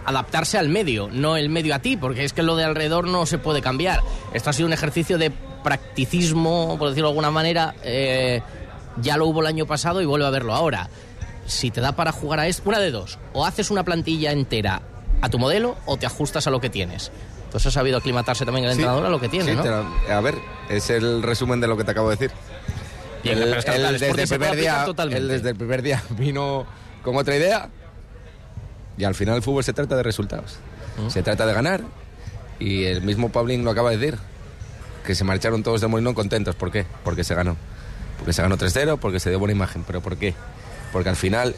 [0.04, 3.26] adaptarse al medio, no el medio a ti, porque es que lo de alrededor no
[3.26, 4.00] se puede cambiar.
[4.34, 7.74] Esto ha sido un ejercicio de practicismo, por decirlo de alguna manera.
[7.82, 8.42] eh,
[9.00, 10.90] ya lo hubo el año pasado y vuelve a verlo ahora.
[11.46, 14.82] Si te da para jugar a esto, una de dos, o haces una plantilla entera
[15.22, 17.10] a tu modelo o te ajustas a lo que tienes.
[17.44, 18.78] Entonces ha sabido aclimatarse también el Sí.
[18.80, 19.62] entrenador a lo que tiene, Sí, ¿no?
[19.62, 20.34] te a ver,
[20.68, 22.30] es el resumen de lo que te acabo de decir.
[23.22, 23.50] Bien, Él-
[23.92, 25.22] desde, el primer día, totalmente.
[25.22, 26.66] él desde el primer día vino
[27.02, 27.68] con otra idea
[28.96, 30.56] y al final el fútbol se trata de resultados.
[31.08, 31.82] Se trata de ganar
[32.58, 34.18] y el mismo Paulín lo acaba de decir.
[35.06, 36.54] que se marcharon todos de Molinón contentos.
[36.56, 36.84] ¿Por qué?
[37.04, 37.56] Porque se ganó.
[38.18, 39.82] Porque se ganó 3-0, porque se dio buena imagen.
[39.86, 40.34] ¿Pero por qué?
[40.92, 41.54] Porque al final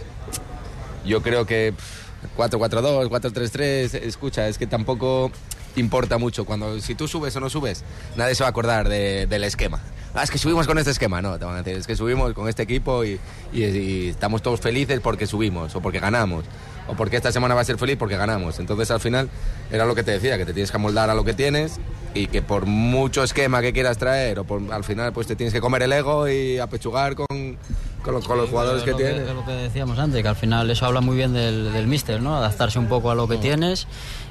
[1.05, 5.33] yo creo que pff, 4-4-2, 4-3-3, escucha, es que tampoco
[5.77, 6.45] importa mucho.
[6.45, 7.85] Cuando si tú subes o no subes,
[8.17, 9.81] nadie se va a acordar de- del esquema.
[10.15, 12.35] Ah, es que subimos con este esquema, no, te van a decir, es que subimos
[12.35, 13.19] con este equipo y,
[13.53, 16.45] y- y estamos todos felices porque subimos o porque ganamos.
[16.89, 18.59] O porque esta semana va a ser feliz porque ganamos.
[18.59, 19.31] Entonces al final
[19.71, 21.79] era lo que te decía, que te tienes que amoldar a lo que tienes
[22.13, 25.55] y que por mucho esquema que quieras traer o por, al final pues te tienes
[25.55, 27.57] que comer el ego y apechugar con,
[28.03, 29.29] con, los, con los jugadores Es que lo tienes.
[29.29, 32.21] es lo que decíamos antes, que al final eso habla muy bien del, del míster,
[32.21, 32.37] ¿no?
[32.37, 33.87] Adaptarse un poco a lo que tienes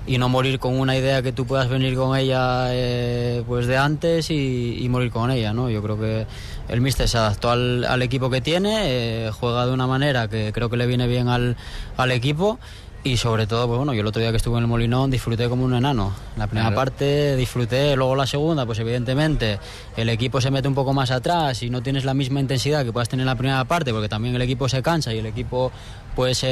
[0.07, 3.77] y no morir con una idea que tú puedas venir con ella eh, pues de
[3.77, 5.69] antes y, y morir con ella, ¿no?
[5.69, 6.25] Yo creo que
[6.69, 8.81] el míster se adaptó al, al equipo que tiene,
[9.27, 11.55] eh, juega de una manera que creo que le viene bien al,
[11.97, 12.59] al equipo
[13.03, 15.49] y sobre todo, pues bueno, yo el otro día que estuve en el Molinón disfruté
[15.49, 16.13] como un enano.
[16.37, 16.75] La primera Claro.
[16.75, 19.57] parte disfruté, luego la segunda, pues evidentemente
[19.97, 22.93] el equipo se mete un poco más atrás y no tienes la misma intensidad que
[22.93, 25.71] puedas tener en la primera parte, porque también el equipo se cansa y el equipo
[26.15, 26.45] pues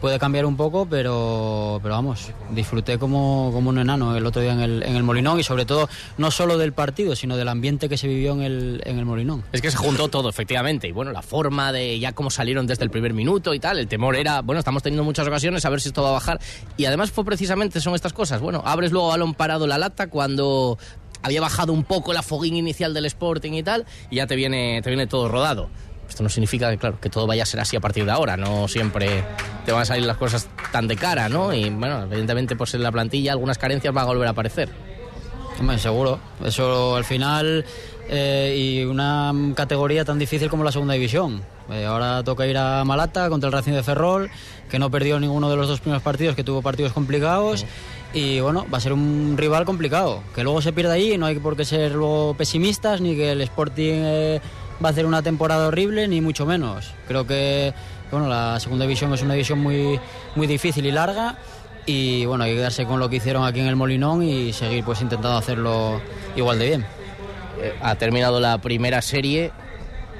[0.00, 4.52] puede cambiar un poco, pero, pero vamos, disfruté como, como un enano el otro día
[4.52, 7.88] en el, en el Molinón y sobre todo no solo del partido, sino del ambiente
[7.88, 9.44] que se vivió en el, en el Molinón.
[9.52, 10.88] Es que se juntó todo, efectivamente.
[10.88, 13.78] Y bueno, la forma de ya cómo salieron desde el primer minuto y tal.
[13.78, 16.40] El temor era, bueno, estamos teniendo muchas ocasiones a ver si esto va a bajar.
[16.76, 18.40] Y además fue precisamente, son estas cosas.
[18.40, 20.78] Bueno, abres luego balón parado la lata cuando
[21.22, 23.86] había bajado un poco la foguín inicial del Sporting y tal.
[24.10, 25.68] Y ya te viene, te viene todo rodado.
[26.08, 28.36] Esto no significa que, claro, que todo vaya a ser así a partir de ahora.
[28.36, 29.24] No siempre
[29.64, 31.52] te van a salir las cosas tan de cara, ¿no?
[31.52, 34.68] Y bueno, evidentemente, pues en la plantilla algunas carencias van a volver a aparecer.
[35.60, 36.20] Hombre, seguro.
[36.44, 37.64] Eso al final
[38.08, 41.42] eh, y una categoría tan difícil como la segunda división.
[41.70, 44.30] Eh, ahora toca ir a Malata contra el Racing de Ferrol,
[44.70, 47.66] que no perdió ninguno de los dos primeros partidos, que tuvo partidos complicados.
[48.14, 50.22] Y bueno, va a ser un rival complicado.
[50.34, 53.42] Que luego se pierda ahí, no hay por qué ser luego pesimistas, ni que el
[53.42, 54.40] Sporting eh,
[54.82, 56.92] va a hacer una temporada horrible, ni mucho menos.
[57.06, 57.74] Creo que
[58.10, 60.00] bueno, la segunda división es una división muy,
[60.34, 61.36] muy difícil y larga
[61.84, 64.84] y bueno, hay que quedarse con lo que hicieron aquí en el Molinón y seguir
[64.84, 66.00] pues intentando hacerlo
[66.36, 66.86] igual de bien.
[67.60, 69.52] Eh, ha terminado la primera serie.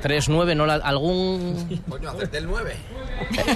[0.02, 0.66] 3-9, ¿no?
[0.66, 1.82] La- ¿Algún...?
[1.88, 2.74] Coño, hacerte el 9.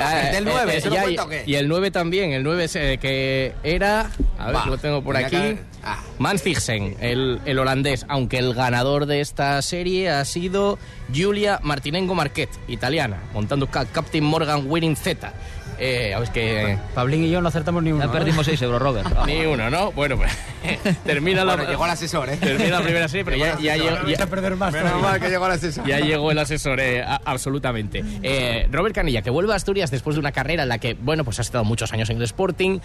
[0.01, 0.77] Ah, ¿Del eh, 9?
[0.77, 1.45] eh, ¿Se lo cuenta o qué?
[1.47, 4.11] Y el 9 también, el 9 es, eh, que era...
[4.39, 5.31] A ver, Va, lo tengo por aquí.
[5.37, 6.03] que- ah.
[6.19, 10.79] Manfigsen, el, el holandés, aunque el ganador de esta serie ha sido
[11.13, 15.33] Giulia Martinengo Marquet, italiana, montando ca- Captain Morgan Winning Z.
[15.79, 16.79] Eh, es que...
[16.95, 18.05] Pablín y yo no acertamos ni uno.
[18.07, 19.09] Ya perdimos 6 euros, Robert.
[19.27, 19.93] Ni uno, ¿no?
[19.93, 20.31] Bueno, pues
[21.05, 21.57] termina la...
[21.57, 22.37] Bueno, llegó el asesor, ¿eh?
[22.37, 24.73] Termina la primera serie, pero ya, ya, llegó- ya- perder más.
[24.73, 25.87] Menos mal que llegó el asesor.
[25.87, 28.05] Ya llegó el asesor, eh, a- absolutamente.
[28.23, 31.25] Eh, Robert Canilla, que vuelve a Asturias después de una carrera en la que, bueno,
[31.25, 32.79] pues ha estado muchos años en el Sporting.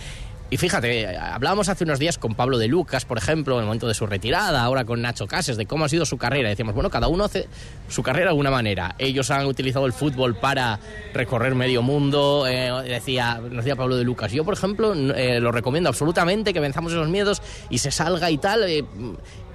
[0.49, 3.85] Y fíjate, hablábamos hace unos días con Pablo de Lucas, por ejemplo, en el momento
[3.85, 6.47] de su retirada, ahora con Nacho Cases, de cómo ha sido su carrera.
[6.47, 7.49] Decíamos, bueno, cada uno hace
[7.89, 8.95] su carrera de alguna manera.
[8.97, 10.79] Ellos han utilizado el fútbol para
[11.13, 12.45] recorrer medio mundo.
[12.47, 16.93] eh, decía, decía Pablo de Lucas, yo, por ejemplo, eh, lo recomiendo absolutamente, que venzamos
[16.93, 18.63] esos miedos y se salga y tal.
[18.69, 18.85] eh,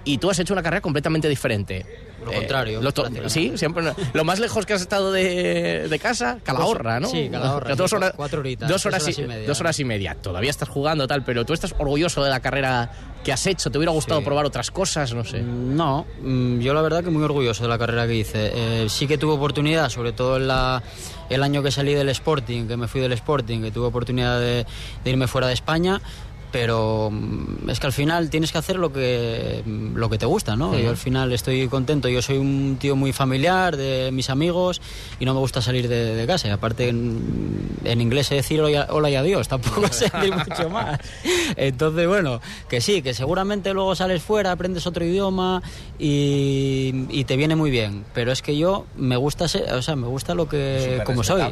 [0.04, 1.86] y tú has hecho una carrera completamente diferente.
[2.24, 2.90] Lo Eh, contrario, lo
[3.28, 3.82] sí, siempre.
[3.82, 3.94] no.
[4.12, 7.08] Lo más lejos que has estado de, de casa, Calahorra, ¿no?
[7.08, 9.48] Sí, Calahorra, Dos horas, cuatro horitas, Dos horas, horas y, y media.
[9.48, 10.14] Dos horas y media.
[10.20, 12.90] Todavía estás jugando, tal, pero tú estás orgulloso de la carrera
[13.24, 13.70] que has hecho.
[13.70, 14.26] ¿Te hubiera gustado Sí.
[14.26, 15.12] probar otras cosas?
[15.14, 15.40] No sé.
[15.42, 18.50] No, mm, yo la verdad que muy orgulloso de la carrera que hice.
[18.54, 20.82] Eh, sí que tuve oportunidad, sobre todo en la,
[21.28, 24.64] el año que salí del Sporting, que me fui del Sporting, que tuve oportunidad de,
[25.04, 26.00] de irme fuera de España.
[26.52, 30.26] Pero mm, es que al final tienes que hacer lo que, mm, lo que te
[30.26, 30.78] gusta, ¿no?
[30.78, 32.08] Yo al final estoy contento.
[32.10, 34.80] Yo soy un tío muy familiar de mis amigos
[35.18, 36.48] y no me gusta salir de, de casa.
[36.48, 40.68] Y aparte, en, en inglés sé decir hola, hola y adiós, tampoco sé decir mucho
[40.68, 41.00] más.
[41.56, 45.62] Entonces, bueno, que sí, que seguramente luego sales fuera, aprendes otro idioma
[45.98, 48.04] y, y te viene muy bien.
[48.12, 51.42] Pero es que yo me gusta ser, o sea, me gusta lo que como soy.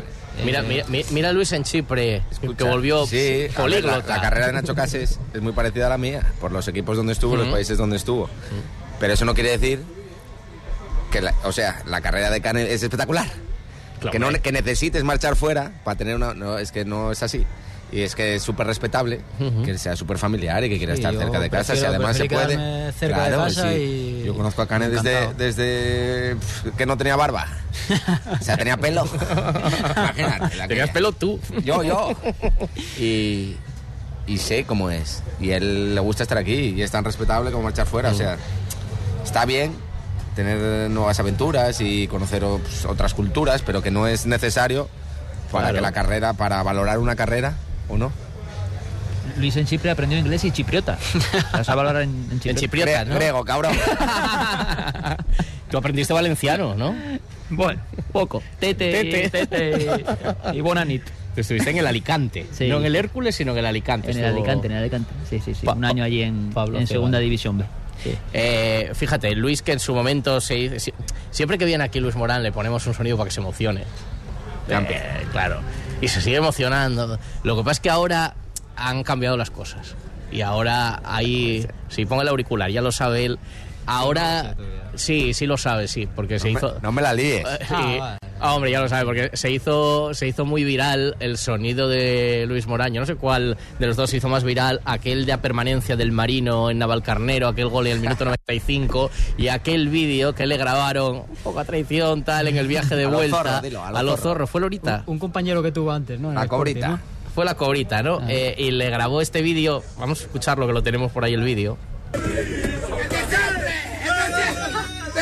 [0.45, 2.23] Mira, mira, mi- mira Luis en Chipre,
[2.57, 4.07] que volvió sí, políglota.
[4.07, 7.13] La, la carrera de Nacho Es muy parecida a la mía, por los equipos donde
[7.13, 7.55] estuvo, los Ujú.
[7.55, 8.29] países donde estuvo.
[8.99, 9.83] Pero eso no quiere decir
[11.11, 13.27] que, la- o sea, la carrera de Cane es espectacular.
[14.01, 16.33] Claro, que, no, que necesites marchar fuera para tener una...
[16.35, 17.45] No, es que no es así.
[17.93, 19.65] Y es que es súper respetable Ujú.
[19.65, 21.75] que sea súper familiar y que quiera Sí, estar cerca de casa.
[21.75, 22.93] Si además se puede...
[22.93, 24.21] cerca de Claro, casa sí.
[24.23, 26.37] y- Yo conozco a Cane desde, desde
[26.79, 27.47] que no tenía barba.
[28.41, 29.05] O sea, tenía pelo.
[30.07, 30.69] Imagínate.
[30.69, 31.41] Tenías pelo tú.
[31.65, 32.13] yo, yo.
[32.99, 33.57] Y,
[34.27, 35.23] y sé cómo es.
[35.41, 38.11] Y a él le gusta estar aquí y es tan respetable como marchar fuera.
[38.11, 38.37] O sea,
[39.25, 39.73] está bien
[40.37, 44.89] tener nuevas aventuras y conocer pues, otras culturas, pero que no es necesario
[45.51, 45.75] para Claro.
[45.77, 47.55] que la carrera, para valorar una carrera,
[47.89, 48.13] ¿o no?
[49.37, 50.99] Luis en Chipre aprendió inglés y chipriota.
[51.17, 52.61] O sea, sabe hablar en, en En chipriota.
[52.61, 53.15] chipriota, ¿no?
[53.17, 53.73] Grego, cabrón.
[55.71, 56.95] Tú aprendiste valenciano, ¿no?
[57.49, 57.81] Bueno,
[58.13, 58.43] poco.
[58.59, 58.91] Tete,
[59.29, 59.47] Tete.
[59.47, 60.05] tete,
[60.53, 61.03] y Bonanit.
[61.41, 62.47] Estuviste en el Alicante.
[62.53, 62.69] Sí.
[62.69, 64.11] No en el Hércules, sino en el Alicante.
[64.11, 65.11] En el Alicante, en el Alicante.
[65.29, 65.67] Sí, sí, sí.
[65.67, 67.65] Pa- Un año allí en, Pablo en segunda división B.
[68.03, 68.15] Sí.
[68.33, 70.95] Eh, fíjate, Luis que en su momento se, si-
[71.31, 73.83] siempre que viene aquí Luis Morán le ponemos un sonido para que se emocione.
[74.69, 75.61] Eh, claro.
[76.01, 77.19] Y se sigue emocionando.
[77.43, 78.35] Lo que pasa es que ahora
[78.77, 79.95] han cambiado las cosas.
[80.33, 83.39] Y ahora ahí, si ponga el auricular, ya lo sabe él.
[83.87, 84.55] Ahora,
[84.95, 86.79] sí, sí lo sabe, sí, porque se No me- hizo.
[86.83, 87.45] no me la líes.
[87.47, 87.99] Eh, y-
[88.41, 92.45] ah, hombre, ya lo sabe, porque se hizo, se hizo muy viral el sonido de
[92.49, 93.01] Luis Moraño.
[93.01, 94.81] No sé cuál de los dos se hizo más viral.
[94.85, 99.49] Aquel de a permanencia del Marino en Navalcarnero, aquel gol en el minuto 95 y
[99.49, 103.37] aquel vídeo que le grabaron, poca traición, tal, en el viaje de A lo vuelta.
[103.45, 104.23] zorro, dilo, a lo a lo zorro.
[104.23, 104.47] zorro.
[104.47, 105.03] Fue Lorita.
[105.07, 106.29] Un compañero que tuvo antes, ¿no?
[106.31, 106.89] En La cobrita.
[106.89, 107.01] ¿no?
[107.35, 108.21] Fue la cobrita, ¿no?
[108.29, 109.85] Eh, y le grabó este vídeo.
[109.99, 111.79] Vamos a escucharlo, que lo tenemos por ahí el vídeo.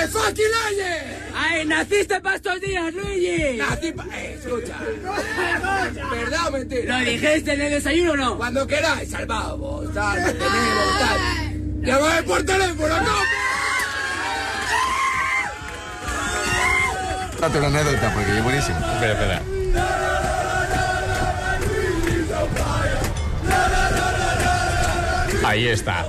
[0.09, 1.03] ¡De fucking oye!
[1.35, 3.59] ¡Ay, naciste para estos días, Luigi!
[3.59, 4.07] Nací pa...
[4.15, 4.79] Eh, escucha.
[6.11, 6.99] ¿Verdad o mentira?
[6.99, 8.39] ¿Lo dijiste en el desayuno o no?
[8.39, 11.19] Cuando queráis, salvamos, tal, mantenemos, tal.
[11.83, 13.23] Llámame por teléfono, ¿cómo?
[17.41, 18.79] Date una anécdota porque es buenísimo.
[18.79, 19.43] Espera, espera.
[25.45, 26.07] Ahí está.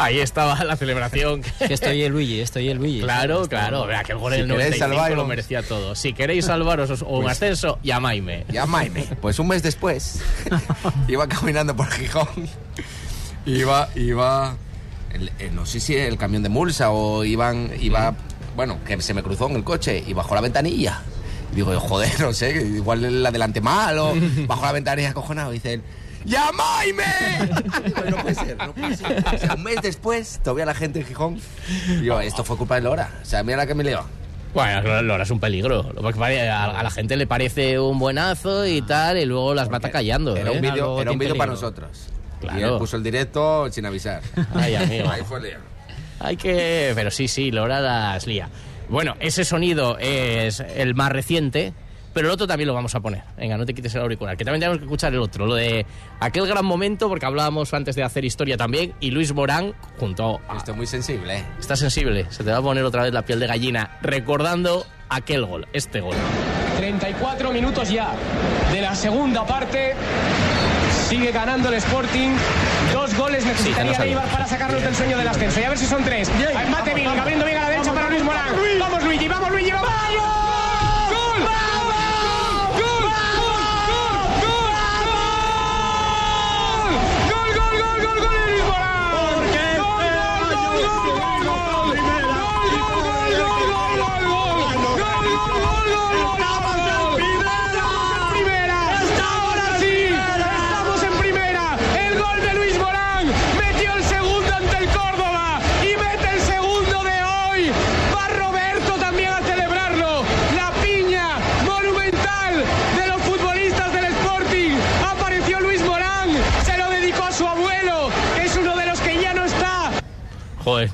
[0.00, 1.42] Ahí estaba la celebración.
[1.58, 3.00] Que estoy el Luigi, estoy el Luigi.
[3.00, 3.86] Claro, claro.
[3.86, 5.28] Vea que el gol Si el queréis 95 lo salvaros.
[5.28, 5.94] merecía todo.
[5.94, 8.44] Si queréis salvaros o un ascenso, llamadme.
[8.50, 9.04] Llamadme.
[9.20, 10.20] Pues un mes después,
[11.08, 12.28] iba caminando por Gijón.
[13.46, 14.56] Iba, iba.
[15.12, 18.14] el- eh, no sé si el camión de Mulsa o iban, iba.
[18.56, 21.02] Bueno, que se me cruzó en el coche y bajó la ventanilla.
[21.52, 24.14] Y digo, joder, no sé, igual la delante mal o
[24.46, 25.50] bajó la ventanilla acojonado.
[25.52, 25.80] Y dice
[27.84, 29.24] Digo, no puede ser, no puede ser.
[29.34, 31.40] O sea, un mes después, todavía la gente en Gijón.
[32.00, 33.10] Digo, esto fue culpa de Lora.
[33.22, 34.04] O sea, mira la que me lió.
[34.52, 35.92] Bueno, Lora es un peligro.
[35.96, 40.36] A, a la gente le parece un buenazo y tal, y luego las mata callando.
[40.36, 40.56] Era ¿eh?
[40.56, 42.08] un vídeo, Luego era un vídeo para nosotros.
[42.40, 42.58] Claro.
[42.58, 44.22] Y él puso el directo sin avisar.
[44.54, 45.08] Ay, amigo.
[45.08, 45.56] Ahí fue el.
[46.18, 46.92] Hay que.
[46.94, 48.48] Pero sí, sí, Lora las lía.
[48.88, 51.74] Bueno, ese sonido es el más reciente,
[52.12, 53.22] pero el otro también lo vamos a poner.
[53.36, 55.86] Venga, no te quites el auricular, que también tenemos que escuchar el otro, lo de
[56.20, 60.56] aquel gran momento, porque hablábamos antes de hacer historia también, y Luis Morán junto a.
[60.56, 61.44] Esto es muy sensible, ¿eh?
[61.58, 65.44] Está sensible, se te va a poner otra vez la piel de gallina, recordando aquel
[65.44, 66.16] gol, este gol.
[66.78, 68.12] 34 minutos ya
[68.72, 69.94] de la segunda parte.
[71.08, 72.30] Sigue ganando el Sporting.
[72.92, 75.60] Dos goles necesitaría Sí, Eibar para sacarnos del sueño del ascenso.
[75.60, 76.30] Y a ver si son tres.
[76.70, 78.46] Mate abriendo bien a la derecha para Luis Morán.
[78.78, 79.99] Vamos Luigi, vamos Luigi, vamos.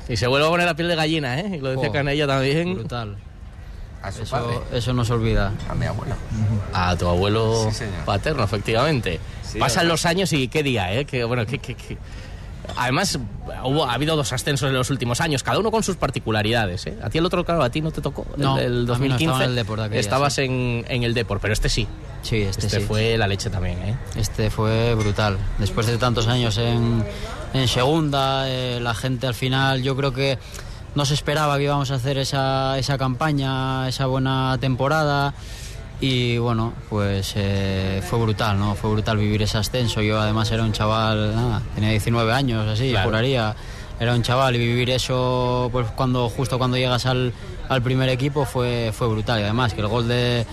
[0.09, 1.57] Y se vuelve a poner la piel de gallina, ¿eh?
[1.57, 2.73] Y lo decía Jo, Canella también.
[2.75, 3.17] Brutal.
[4.01, 4.59] A su padre.
[4.73, 5.51] Eso, no se olvida.
[5.69, 6.15] A mi abuelo.
[6.73, 8.05] A tu abuelo Sí, señor.
[8.05, 9.19] paterno, efectivamente.
[9.43, 11.05] Sí, Pasan los años y qué día, ¿eh?
[11.05, 11.97] Que, bueno, que, que- que-
[12.75, 13.17] Además,
[13.63, 16.85] hubo, ha habido dos ascensos en los últimos años, cada uno con sus particularidades.
[16.87, 16.97] ¿eh?
[17.01, 18.25] A ti el otro, claro, a ti no te tocó.
[18.35, 19.23] el No, 2015.
[19.23, 20.41] estaba en el Depor de aquella, Estabas sí.
[20.41, 21.87] en, en el Depor, pero este sí.
[22.23, 22.85] Sí, este, Este sí.
[22.85, 23.95] fue la leche también, ¿eh?
[24.17, 25.37] Este fue brutal.
[25.59, 27.05] Después de tantos años en,
[27.53, 30.37] en segunda, eh, la gente al final, yo creo que
[30.95, 35.33] no se esperaba que íbamos a hacer esa, esa campaña, esa buena temporada.
[35.99, 38.75] Y bueno, pues eh, fue brutal, ¿no?
[38.75, 40.01] Fue brutal vivir ese ascenso.
[40.01, 43.09] Yo además era un chaval, nada, tenía 19 años, así, Claro.
[43.09, 43.55] juraría.
[43.99, 47.33] Era un chaval y vivir eso, pues cuando justo cuando llegas al,
[47.67, 49.39] al primer equipo fue, fue brutal.
[49.39, 50.45] Y además que el gol de,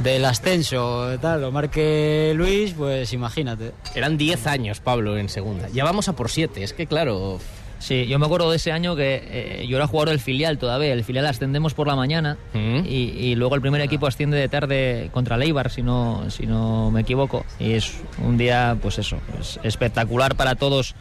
[0.00, 3.72] del ascenso, tal, lo marque Luis, pues imagínate.
[3.94, 5.68] Eran 10 años, Pablo, en segunda.
[5.72, 6.62] Ya vamos a por 7.
[6.62, 7.38] Es que, claro,
[7.78, 9.20] Sí, yo me acuerdo de ese año que
[9.60, 10.92] eh, yo era jugador del filial todavía.
[10.92, 12.84] El filial ascendemos por la mañana Mm.
[12.86, 16.92] y, y luego el primer equipo asciende de tarde contra Leibar, si no, si no
[16.92, 17.44] me equivoco.
[17.58, 17.92] Y es
[18.24, 20.94] un día, pues eso, es espectacular para todos,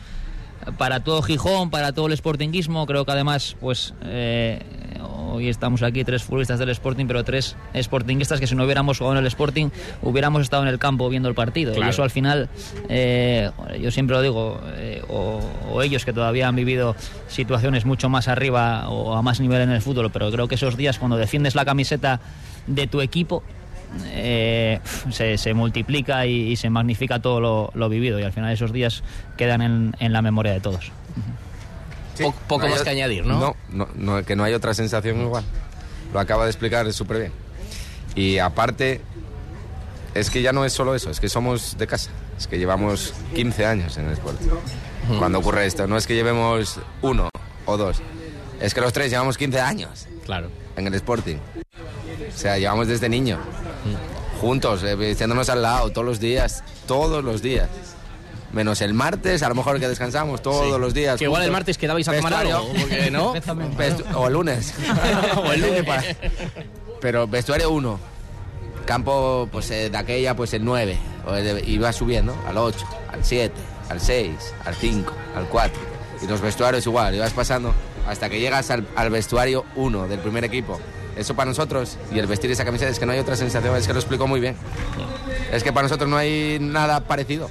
[0.77, 2.85] para todo Gijón, para todo el sportinguismo.
[2.85, 4.59] Creo que además, pues eh,
[5.33, 9.17] Hoy estamos aquí tres futbolistas del Sporting, pero tres Sportingistas que si no hubiéramos jugado
[9.17, 9.69] en el Sporting
[10.01, 11.71] hubiéramos estado en el campo viendo el partido.
[11.71, 11.87] Claro.
[11.87, 12.49] Y eso al final,
[12.89, 15.39] eh, yo siempre lo digo, eh, o,
[15.71, 16.97] o ellos que todavía han vivido
[17.29, 20.75] situaciones mucho más arriba o a más nivel en el fútbol, pero creo que esos
[20.75, 22.19] días cuando defiendes la camiseta
[22.67, 23.41] de tu equipo,
[24.05, 24.79] eh,
[25.11, 28.71] se, se multiplica y, y se magnifica todo lo, lo vivido y al final esos
[28.71, 29.03] días
[29.37, 30.91] quedan en, en la memoria de todos.
[32.15, 33.39] Sí, poco más que añadir, ¿no?
[33.39, 35.43] No, no, no, que no hay otra sensación igual.
[36.13, 37.31] Lo acaba de explicar súper bien.
[38.15, 39.01] Y aparte,
[40.13, 42.11] es que ya no es solo eso, es que somos de casa.
[42.37, 44.47] Es que llevamos 15 años en el Sporting.
[45.19, 47.29] Cuando ocurre esto, no es que llevemos uno
[47.65, 48.01] o dos,
[48.59, 50.49] es que los tres llevamos 15 años Claro.
[50.75, 51.37] en el Sporting.
[51.37, 53.39] O sea, llevamos desde niño.
[54.39, 57.69] Juntos, eh, vistiéndonos al lado, todos los días, todos los días.
[58.53, 60.79] Menos el martes, a lo mejor que descansamos todos Sí.
[60.81, 61.17] los días.
[61.19, 62.57] Que igual el martes quedabais a tomar Vestuario.
[62.57, 63.33] algo, porque, ¿no?
[63.77, 64.73] Vestu- o el lunes.
[65.37, 65.85] O el lunes.
[66.99, 67.99] Pero vestuario 1.
[68.85, 70.97] Campo, pues eh, de aquella, pues el 9.
[71.65, 73.53] Y va subiendo al 8, al 7,
[73.89, 74.31] al 6,
[74.65, 75.79] al 5, al 4.
[76.23, 77.73] Y los vestuarios igual, y vas pasando
[78.07, 80.79] hasta que llegas al, al vestuario 1 del primer equipo.
[81.21, 83.85] Eso para nosotros, y el vestir esa camiseta, es que no hay otra sensación, es
[83.85, 84.55] que lo explicó muy bien.
[85.51, 87.47] Es que para nosotros no hay nada parecido.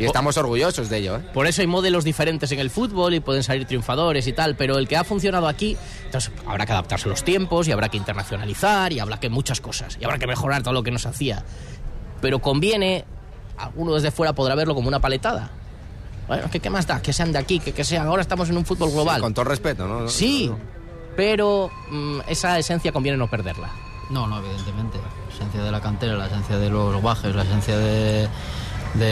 [0.00, 1.20] Y estamos orgullosos de ello, ¿eh?
[1.32, 4.78] Por eso hay modelos diferentes en el fútbol y pueden salir triunfadores y tal, pero
[4.78, 7.96] el que ha funcionado aquí, entonces habrá que adaptarse a los tiempos y habrá que
[7.96, 11.44] internacionalizar y habrá que muchas cosas y habrá que mejorar todo lo que nos hacía.
[12.20, 13.04] Pero conviene,
[13.56, 15.50] alguno desde fuera podrá verlo como una paletada.
[16.26, 17.00] Bueno, ¿qué, qué más da?
[17.00, 18.06] Que sean de aquí, que, que sean.
[18.06, 19.20] Ahora estamos en un fútbol global.
[19.20, 20.08] Con todo respeto, ¿no?
[20.08, 20.50] Sí,
[21.18, 23.70] pero mm, esa esencia conviene no perderla.
[24.08, 24.98] No, no, evidentemente.
[25.28, 28.28] La esencia de la cantera, la esencia de los guajes, la esencia de,
[28.94, 29.04] de,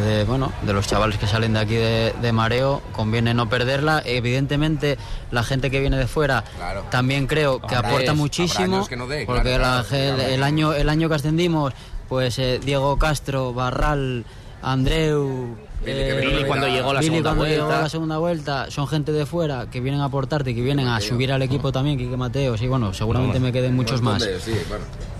[0.00, 4.02] de, bueno, de los chavales que salen de aquí de, de Mareo, conviene no perderla.
[4.06, 4.96] Evidentemente,
[5.30, 6.84] la gente que viene de fuera Claro.
[6.90, 8.64] también creo que Habrá- aporta muchísimo.
[8.76, 10.30] años que no dé, porque claro, la claro, ge- claro.
[10.30, 11.74] el, año, el año que ascendimos,
[12.08, 14.24] pues eh, Diego Castro, Barral,
[14.62, 15.56] Andreu.
[15.84, 17.82] Vino Billy cuando llegó la Billy segunda cuando llegó vuelta.
[17.82, 21.32] la segunda vuelta, son gente de fuera que vienen a aportarte, que vienen a subir
[21.32, 24.24] al equipo también, Quique Mateo, sí, bueno, seguramente me queden muchos más.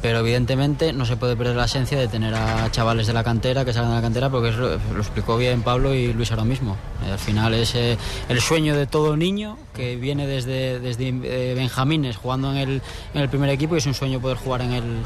[0.01, 3.65] Pero evidentemente no se puede perder la esencia de tener a chavales de la cantera
[3.65, 6.77] que salgan de la cantera, porque eso lo explicó bien Pablo y Luis ahora mismo.
[7.07, 11.55] Eh, al final es eh, el sueño de todo niño que viene desde, desde eh,
[11.55, 12.83] Benjamines jugando en el,
[13.15, 15.03] en el primer equipo y es un sueño poder jugar en el,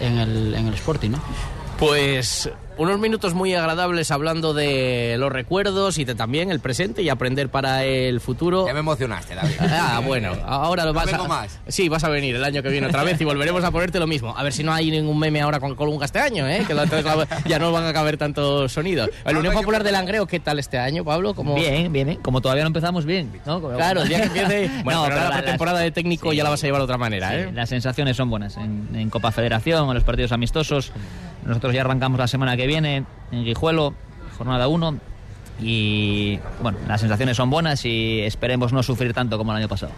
[0.00, 1.18] en el, en el Sporting, ¿no?
[1.78, 7.08] Pues unos minutos muy agradables hablando de los recuerdos y de también el presente y
[7.08, 8.66] aprender para el futuro.
[8.66, 9.54] Ya me emocionaste, David.
[9.60, 11.28] Ah, bueno, ahora lo No vas vengo a...
[11.28, 11.58] más.
[11.68, 14.06] Sí, vas a venir el año que viene otra vez y volveremos a ponerte lo
[14.06, 14.34] mismo.
[14.36, 16.64] A ver si no hay ningún meme ahora con Colunga este año, ¿eh?
[16.66, 16.84] Que lo-
[17.46, 19.10] ya no van a caber tantos sonidos.
[19.24, 21.34] El Unión Popular de Langreo, ¿qué tal este año, Pablo?
[21.34, 21.54] ¿Cómo...
[21.54, 22.20] Bien, bien, bien.
[22.22, 23.60] Como todavía no empezamos bien, ¿no?
[23.60, 24.70] Como- Claro, el día que empiece...
[24.84, 26.36] Bueno, No, pero la la- pretemporada de técnico sí.
[26.36, 27.50] ya la vas a llevar de otra manera, Sí, ¿eh?
[27.52, 30.92] Las sensaciones son buenas en, en Copa Federación, en los partidos amistosos.
[31.44, 33.94] Nosotros ya arrancamos la semana que viene en Guijuelo,
[34.36, 34.98] jornada 1.
[35.60, 39.90] Y bueno, las sensaciones son buenas y esperemos no sufrir tanto como el año pasado.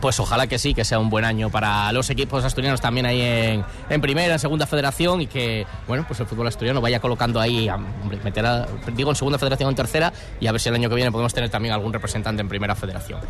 [0.00, 3.22] Pues ojalá que sí, que sea un buen año para los equipos asturianos también ahí
[3.22, 7.40] en, en primera, en segunda federación y que, bueno, pues el fútbol asturiano vaya colocando
[7.40, 10.60] ahí, a- hombre, meter a- digo, en segunda federación o en tercera y a ver
[10.60, 13.20] si el año que viene podemos tener también algún representante en primera federación.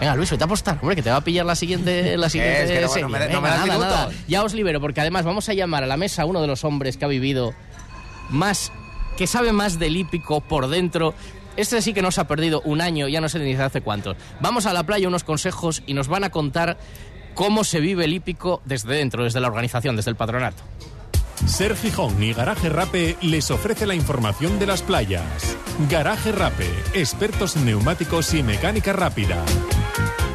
[0.00, 2.64] Venga, Luis, vete a apostar, hombre, que te va a pillar la siguiente, la siguiente
[2.64, 3.02] Es que no- serie.
[3.02, 4.08] no me- no Venga, me nada, nada.
[4.26, 6.64] Ya os libero, porque además vamos a llamar a la mesa a uno de los
[6.64, 7.54] hombres que ha vivido
[8.30, 8.72] más,
[9.16, 11.14] que sabe más del hípico por dentro.
[11.56, 14.16] Este sí que nos ha perdido un año, ya no sé ni hace cuántos.
[14.40, 16.78] Vamos a la playa, unos consejos y nos van a contar
[17.34, 20.62] cómo se vive el hípico desde dentro, desde la organización, desde el patronato.
[21.46, 25.56] Ser Gijón y Garaje Rape les ofrece la información de las playas.
[25.88, 29.44] Garaje Rape, expertos en neumáticos y mecánica rápida.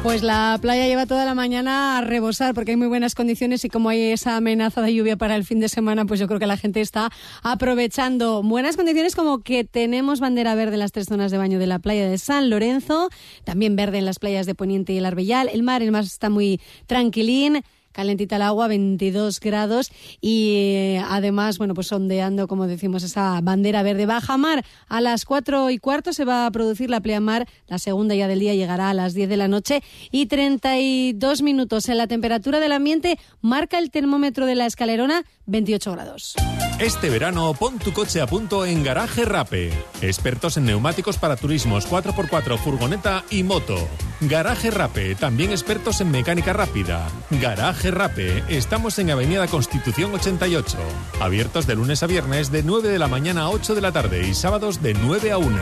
[0.04, 3.70] Pues la playa lleva toda la mañana a rebosar porque hay muy buenas condiciones y
[3.70, 6.46] como hay esa amenaza de lluvia para el fin de semana, pues yo creo que
[6.46, 7.10] la gente está
[7.42, 11.68] aprovechando buenas condiciones como que tenemos bandera verde en las tres zonas de baño de
[11.68, 13.08] la playa de San Lorenzo,
[13.44, 16.28] también verde en las playas de Poniente y el Arbellal, el mar, el mar está
[16.28, 17.62] muy tranquilín.
[17.94, 23.84] Calentita el agua, 22 grados y eh, además, bueno, pues sondeando, como decimos, esa bandera
[23.84, 24.04] verde.
[24.04, 28.16] Baja mar a las 4 y cuarto se va a producir la pleamar, la segunda
[28.16, 32.08] ya del día llegará a las 10 de la noche y 32 minutos en la
[32.08, 36.34] temperatura del ambiente marca el termómetro de la escalerona 28 grados.
[36.80, 39.70] Este verano pon tu coche a punto en Garaje Rape.
[40.02, 43.76] Expertos en neumáticos para turismos 4x4, furgoneta y moto.
[44.20, 47.06] Garaje Rape, también expertos en mecánica rápida.
[47.30, 50.78] Garaje Rape, estamos en Avenida Constitución 88.
[51.20, 54.26] Abiertos de lunes a viernes de 9 de la mañana a 8 de la tarde
[54.26, 55.58] y sábados de 9 a 1.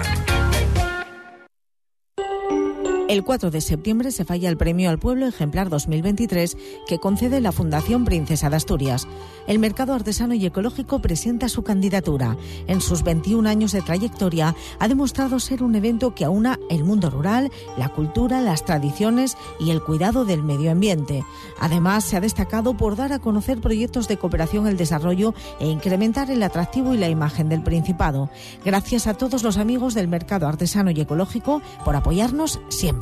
[3.13, 6.57] El 4 de septiembre se falla el Premio al Pueblo Ejemplar 2023
[6.87, 9.07] que concede la Fundación Princesa de Asturias.
[9.47, 12.39] El mercado artesano y ecológico presenta su candidatura.
[12.69, 17.11] En sus 21 años de trayectoria ha demostrado ser un evento que aúna el mundo
[17.11, 21.23] rural, la cultura, las tradiciones y el cuidado del medio ambiente.
[21.61, 26.31] Además, se ha destacado por dar a conocer proyectos de cooperación al desarrollo e incrementar
[26.31, 28.31] el atractivo y la imagen del Principado.
[28.65, 33.02] Gracias a todos los amigos del mercado artesano y ecológico por apoyarnos siempre.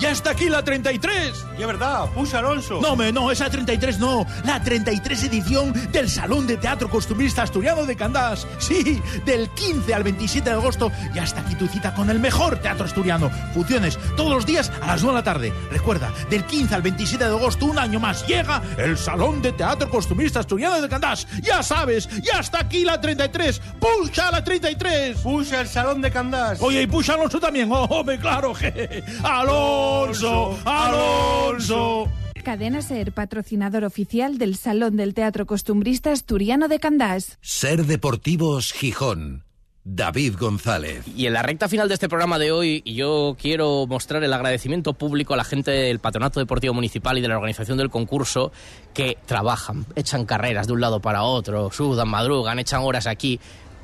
[0.00, 1.44] ¡Ya está aquí la 33!
[1.58, 2.80] Y es verdad, puxa Alonso.
[2.80, 4.26] No, me, no, esa 33 no.
[4.44, 8.46] La 33 edición del Salón de Teatro Costumbrista Asturiano de Candás.
[8.58, 10.90] Sí, del 15 al 27 de agosto.
[11.12, 13.30] Ya está aquí tu cita con el mejor teatro asturiano.
[13.52, 15.52] Funciones todos los días a las 2 de la tarde.
[15.70, 19.90] Recuerda, del 15 al 27 de agosto, un año más, llega el Salón de Teatro
[19.90, 21.26] Costumbrista Asturiano de Candás.
[21.42, 23.60] Ya sabes, ya está aquí la 33.
[23.78, 25.18] ¡Puxa la 33!
[25.18, 26.58] Puxa el Salón de Candás.
[26.62, 27.68] Oye, y puxa Alonso también.
[27.72, 28.54] ¡Oh, hombre, claro!
[28.54, 29.04] je.
[29.22, 29.89] ¡Alonso!
[29.90, 32.08] Alonso, Alonso.
[32.44, 37.38] Cadena Ser, patrocinador oficial del Salón del Teatro Costumbrista Asturiano de Candás.
[37.40, 39.44] Ser Deportivos Gijón.
[39.82, 41.04] David González.
[41.16, 44.92] Y en la recta final de este programa de hoy, yo quiero mostrar el agradecimiento
[44.92, 48.52] público a la gente del Patronato Deportivo Municipal y de la organización del concurso
[48.94, 53.40] que trabajan, echan carreras de un lado para otro, sudan, madrugan, echan horas aquí,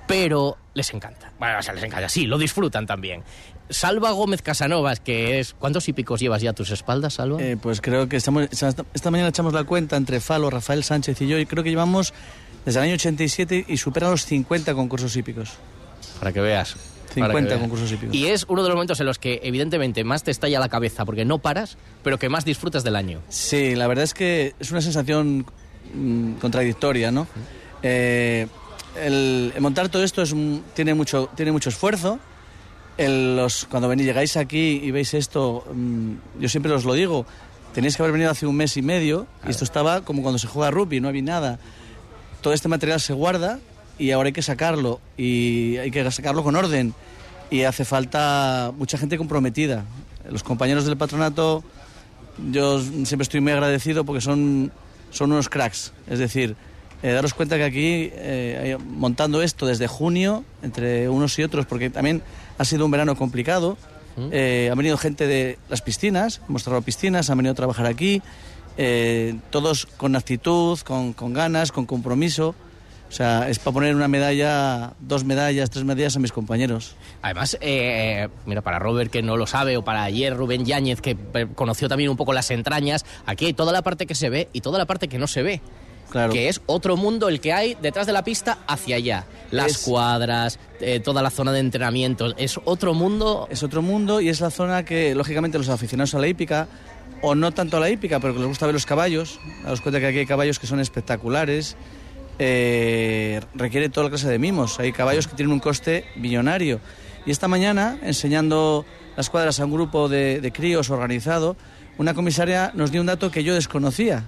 [0.07, 1.32] pero les encanta.
[1.38, 3.24] Bueno, o sea, les encanta, sí, lo disfrutan también.
[3.69, 5.55] Salva Gómez Casanovas, que es...
[5.55, 7.43] ¿Cuántos hípicos llevas ya a tus espaldas, Salva?
[7.43, 11.27] Eh, pues creo que estamos, esta, mañana echamos la cuenta entre Falo, Rafael Sánchez y
[11.27, 12.14] yo y creo que llevamos
[12.64, 15.55] desde el año 87 y superan los 50 concursos hípicos.
[16.19, 16.77] Para que veas.
[17.14, 17.61] 50 para que veas.
[17.61, 18.14] concursos hípicos.
[18.14, 21.05] Y es uno de los momentos en los que evidentemente más te estalla la cabeza
[21.05, 23.21] porque no paras, pero que más disfrutas del año.
[23.29, 25.47] Sí, la verdad es que es una sensación
[25.93, 27.27] mm, contradictoria, ¿no?
[27.83, 28.47] Eh,
[29.01, 30.35] el, el montar todo esto es,
[30.75, 32.19] tiene, mucho, tiene mucho esfuerzo.
[32.97, 37.26] El- los, cuando venís, llegáis aquí y veis esto, mm, yo siempre os lo digo,
[37.74, 40.47] tenéis que haber venido hace un mes y medio y esto estaba como cuando se
[40.47, 41.59] juega rugby, no había nada.
[42.40, 43.59] Todo este material se guarda
[43.99, 46.94] y ahora hay que sacarlo y hay que sacarlo con orden
[47.51, 49.84] y hace falta mucha gente comprometida.
[50.30, 51.62] Los compañeros del patronato,
[52.51, 54.72] yo siempre estoy muy agradecido porque son,
[55.11, 55.92] son unos cracks.
[56.09, 56.57] Es decir,
[57.03, 61.90] eh, daros cuenta que aquí, eh, montando esto desde junio, entre unos y otros, porque
[61.90, 62.22] también
[62.59, 63.76] ha sido un verano complicado,
[64.32, 68.22] eh, ha venido gente de las piscinas, hemos cerrado piscinas, han venido a trabajar aquí,
[68.78, 72.54] eh, todos con actitud, con, con ganas, con compromiso.
[73.09, 76.96] O sea, es para poner una medalla, dos medallas, tres medallas a mis compañeros.
[77.22, 81.16] Además, eh, mira, para Robert que no lo sabe, o para ayer Rubén Yáñez que
[81.34, 84.48] eh, conoció también un poco las entrañas, aquí hay toda la parte que se ve
[84.52, 85.61] y toda la parte que no se ve.
[86.11, 86.32] Claro.
[86.32, 89.26] Que es otro mundo el que hay detrás de la pista hacia allá.
[89.50, 92.34] Las Es- cuadras, eh, toda la zona de entrenamientos.
[92.38, 93.48] Es otro mundo.
[93.50, 96.68] Es otro mundo y es la zona que, lógicamente, los aficionados a la hípica,
[97.22, 100.00] o no tanto a la hípica, pero que les gusta ver los caballos, daros cuenta
[100.00, 101.76] que aquí hay caballos que son espectaculares,
[102.38, 104.78] eh, requiere toda la clase de mimos.
[104.78, 106.80] Hay caballos que tienen un coste millonario.
[107.24, 108.84] Y esta mañana, enseñando
[109.16, 111.57] las cuadras a un grupo de, de críos organizado,
[111.98, 114.24] una comisaria nos dio un dato que yo desconocía,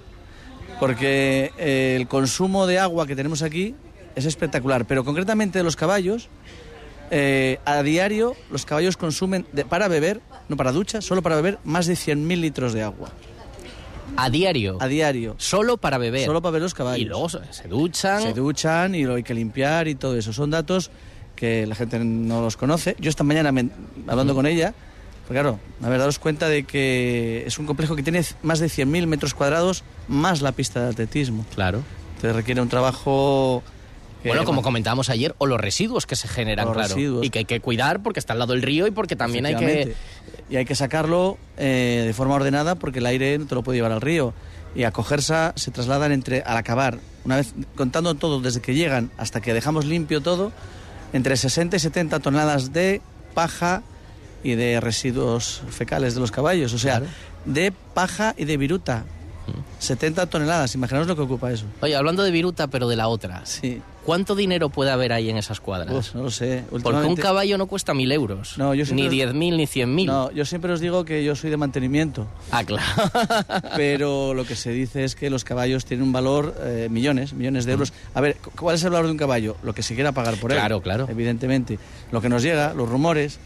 [0.80, 3.74] porque eh, el consumo de agua que tenemos aquí
[4.14, 6.28] es espectacular, pero concretamente de los caballos,
[7.10, 11.58] eh, a diario los caballos consumen de- para beber, no para ducha, solo para beber
[11.64, 13.10] más de 100.000 litros de agua.
[14.16, 14.78] A diario.
[14.80, 15.34] A diario.
[15.38, 16.24] Solo para beber.
[16.26, 17.00] Solo para beber los caballos.
[17.00, 18.22] Y luego se duchan.
[18.22, 20.32] Se duchan y lo hay que limpiar y todo eso.
[20.32, 20.90] Son datos
[21.36, 22.96] que la gente no los conoce.
[22.98, 23.68] Yo esta mañana me-
[24.08, 24.74] hablando con ella,
[25.28, 28.68] pues claro, a ver, daros cuenta de que es un complejo que tiene más de
[28.68, 31.44] 100.000 metros cuadrados más la pista de atletismo.
[31.54, 31.82] Claro.
[32.14, 33.62] Entonces requiere un trabajo...
[34.24, 36.88] Bueno, como comentábamos ayer, o los residuos que se generan, Los claro.
[36.88, 37.26] residuos.
[37.26, 39.54] Y que hay que cuidar porque está al lado del río y porque también hay
[39.54, 39.94] que.
[40.50, 43.78] Y hay que sacarlo eh, de forma ordenada porque el aire no te lo puede
[43.78, 44.32] llevar al río.
[44.74, 49.10] Y a cogerse se trasladan entre, al acabar, una vez contando todo, desde que llegan
[49.18, 50.52] hasta que dejamos limpio todo,
[51.12, 53.00] entre 60 y 70 toneladas de
[53.34, 53.82] paja
[54.42, 56.72] y de residuos fecales de los caballos.
[56.72, 57.02] O sea,
[57.44, 59.04] de paja y de viruta.
[59.78, 61.64] 70 toneladas, imaginaos lo que ocupa eso.
[61.80, 63.46] Oye, hablando de viruta, pero de la otra.
[63.46, 63.80] Sí.
[64.04, 65.94] ¿cuánto dinero puede haber ahí en esas cuadras?
[65.94, 66.64] Uf, no lo sé.
[66.70, 68.56] Porque un caballo no cuesta mil euros.
[68.56, 70.06] No, yo siempre- ni diez mil, ni cien mil.
[70.06, 72.26] No, yo siempre os digo que yo soy de mantenimiento.
[72.50, 72.86] Ah, claro.
[73.76, 77.64] Pero lo que se dice es que los caballos tienen un valor, eh, millones, millones
[77.66, 77.92] de euros.
[78.14, 79.56] A ver, cu- ¿cuál es el valor de un caballo?
[79.62, 80.58] Lo que se quiera pagar por él.
[80.58, 81.06] Claro, claro.
[81.10, 81.78] Evidentemente.
[82.10, 83.38] Lo que nos llega, los rumores,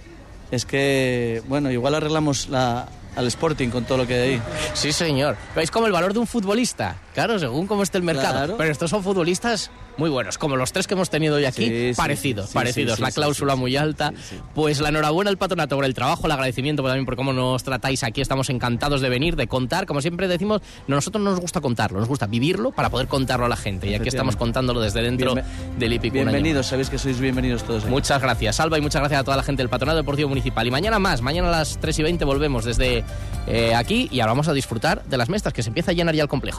[0.52, 2.86] es que, bueno, igual arreglamos la,
[3.16, 4.42] al Sporting con todo lo que hay ahí.
[4.74, 5.36] Sí, señor.
[5.56, 6.96] ¿Veis como el valor de un futbolista?
[7.14, 8.34] Claro, según cómo esté el mercado.
[8.34, 8.54] Claro.
[8.58, 11.92] Pero estos son futbolistas muy buenos, como los tres que hemos tenido hoy aquí, Sí,
[11.96, 12.96] parecidos, sí, parecidos.
[12.96, 14.12] sí, la cláusula muy alta.
[14.54, 18.02] Pues la enhorabuena al patronato por el trabajo, el agradecimiento también por cómo nos tratáis
[18.02, 18.20] aquí.
[18.20, 19.86] Estamos encantados de venir, de contar.
[19.86, 23.48] Como siempre decimos, nosotros no nos gusta contarlo, nos gusta vivirlo para poder contarlo a
[23.48, 23.88] la gente.
[23.88, 25.34] Y aquí estamos contándolo desde dentro
[25.78, 27.82] del año Bienvenidos, sabéis que sois bienvenidos todos.
[27.84, 27.90] aquí.
[27.92, 30.66] Muchas gracias, Salva, y muchas gracias a toda la gente del Patronato Deportivo Municipal.
[30.66, 33.04] Y mañana más, mañana a las 3 y 20 volvemos desde
[33.46, 36.14] eh, aquí y ahora vamos a disfrutar de las mestas, que se empieza a llenar
[36.14, 36.50] ya el complejo.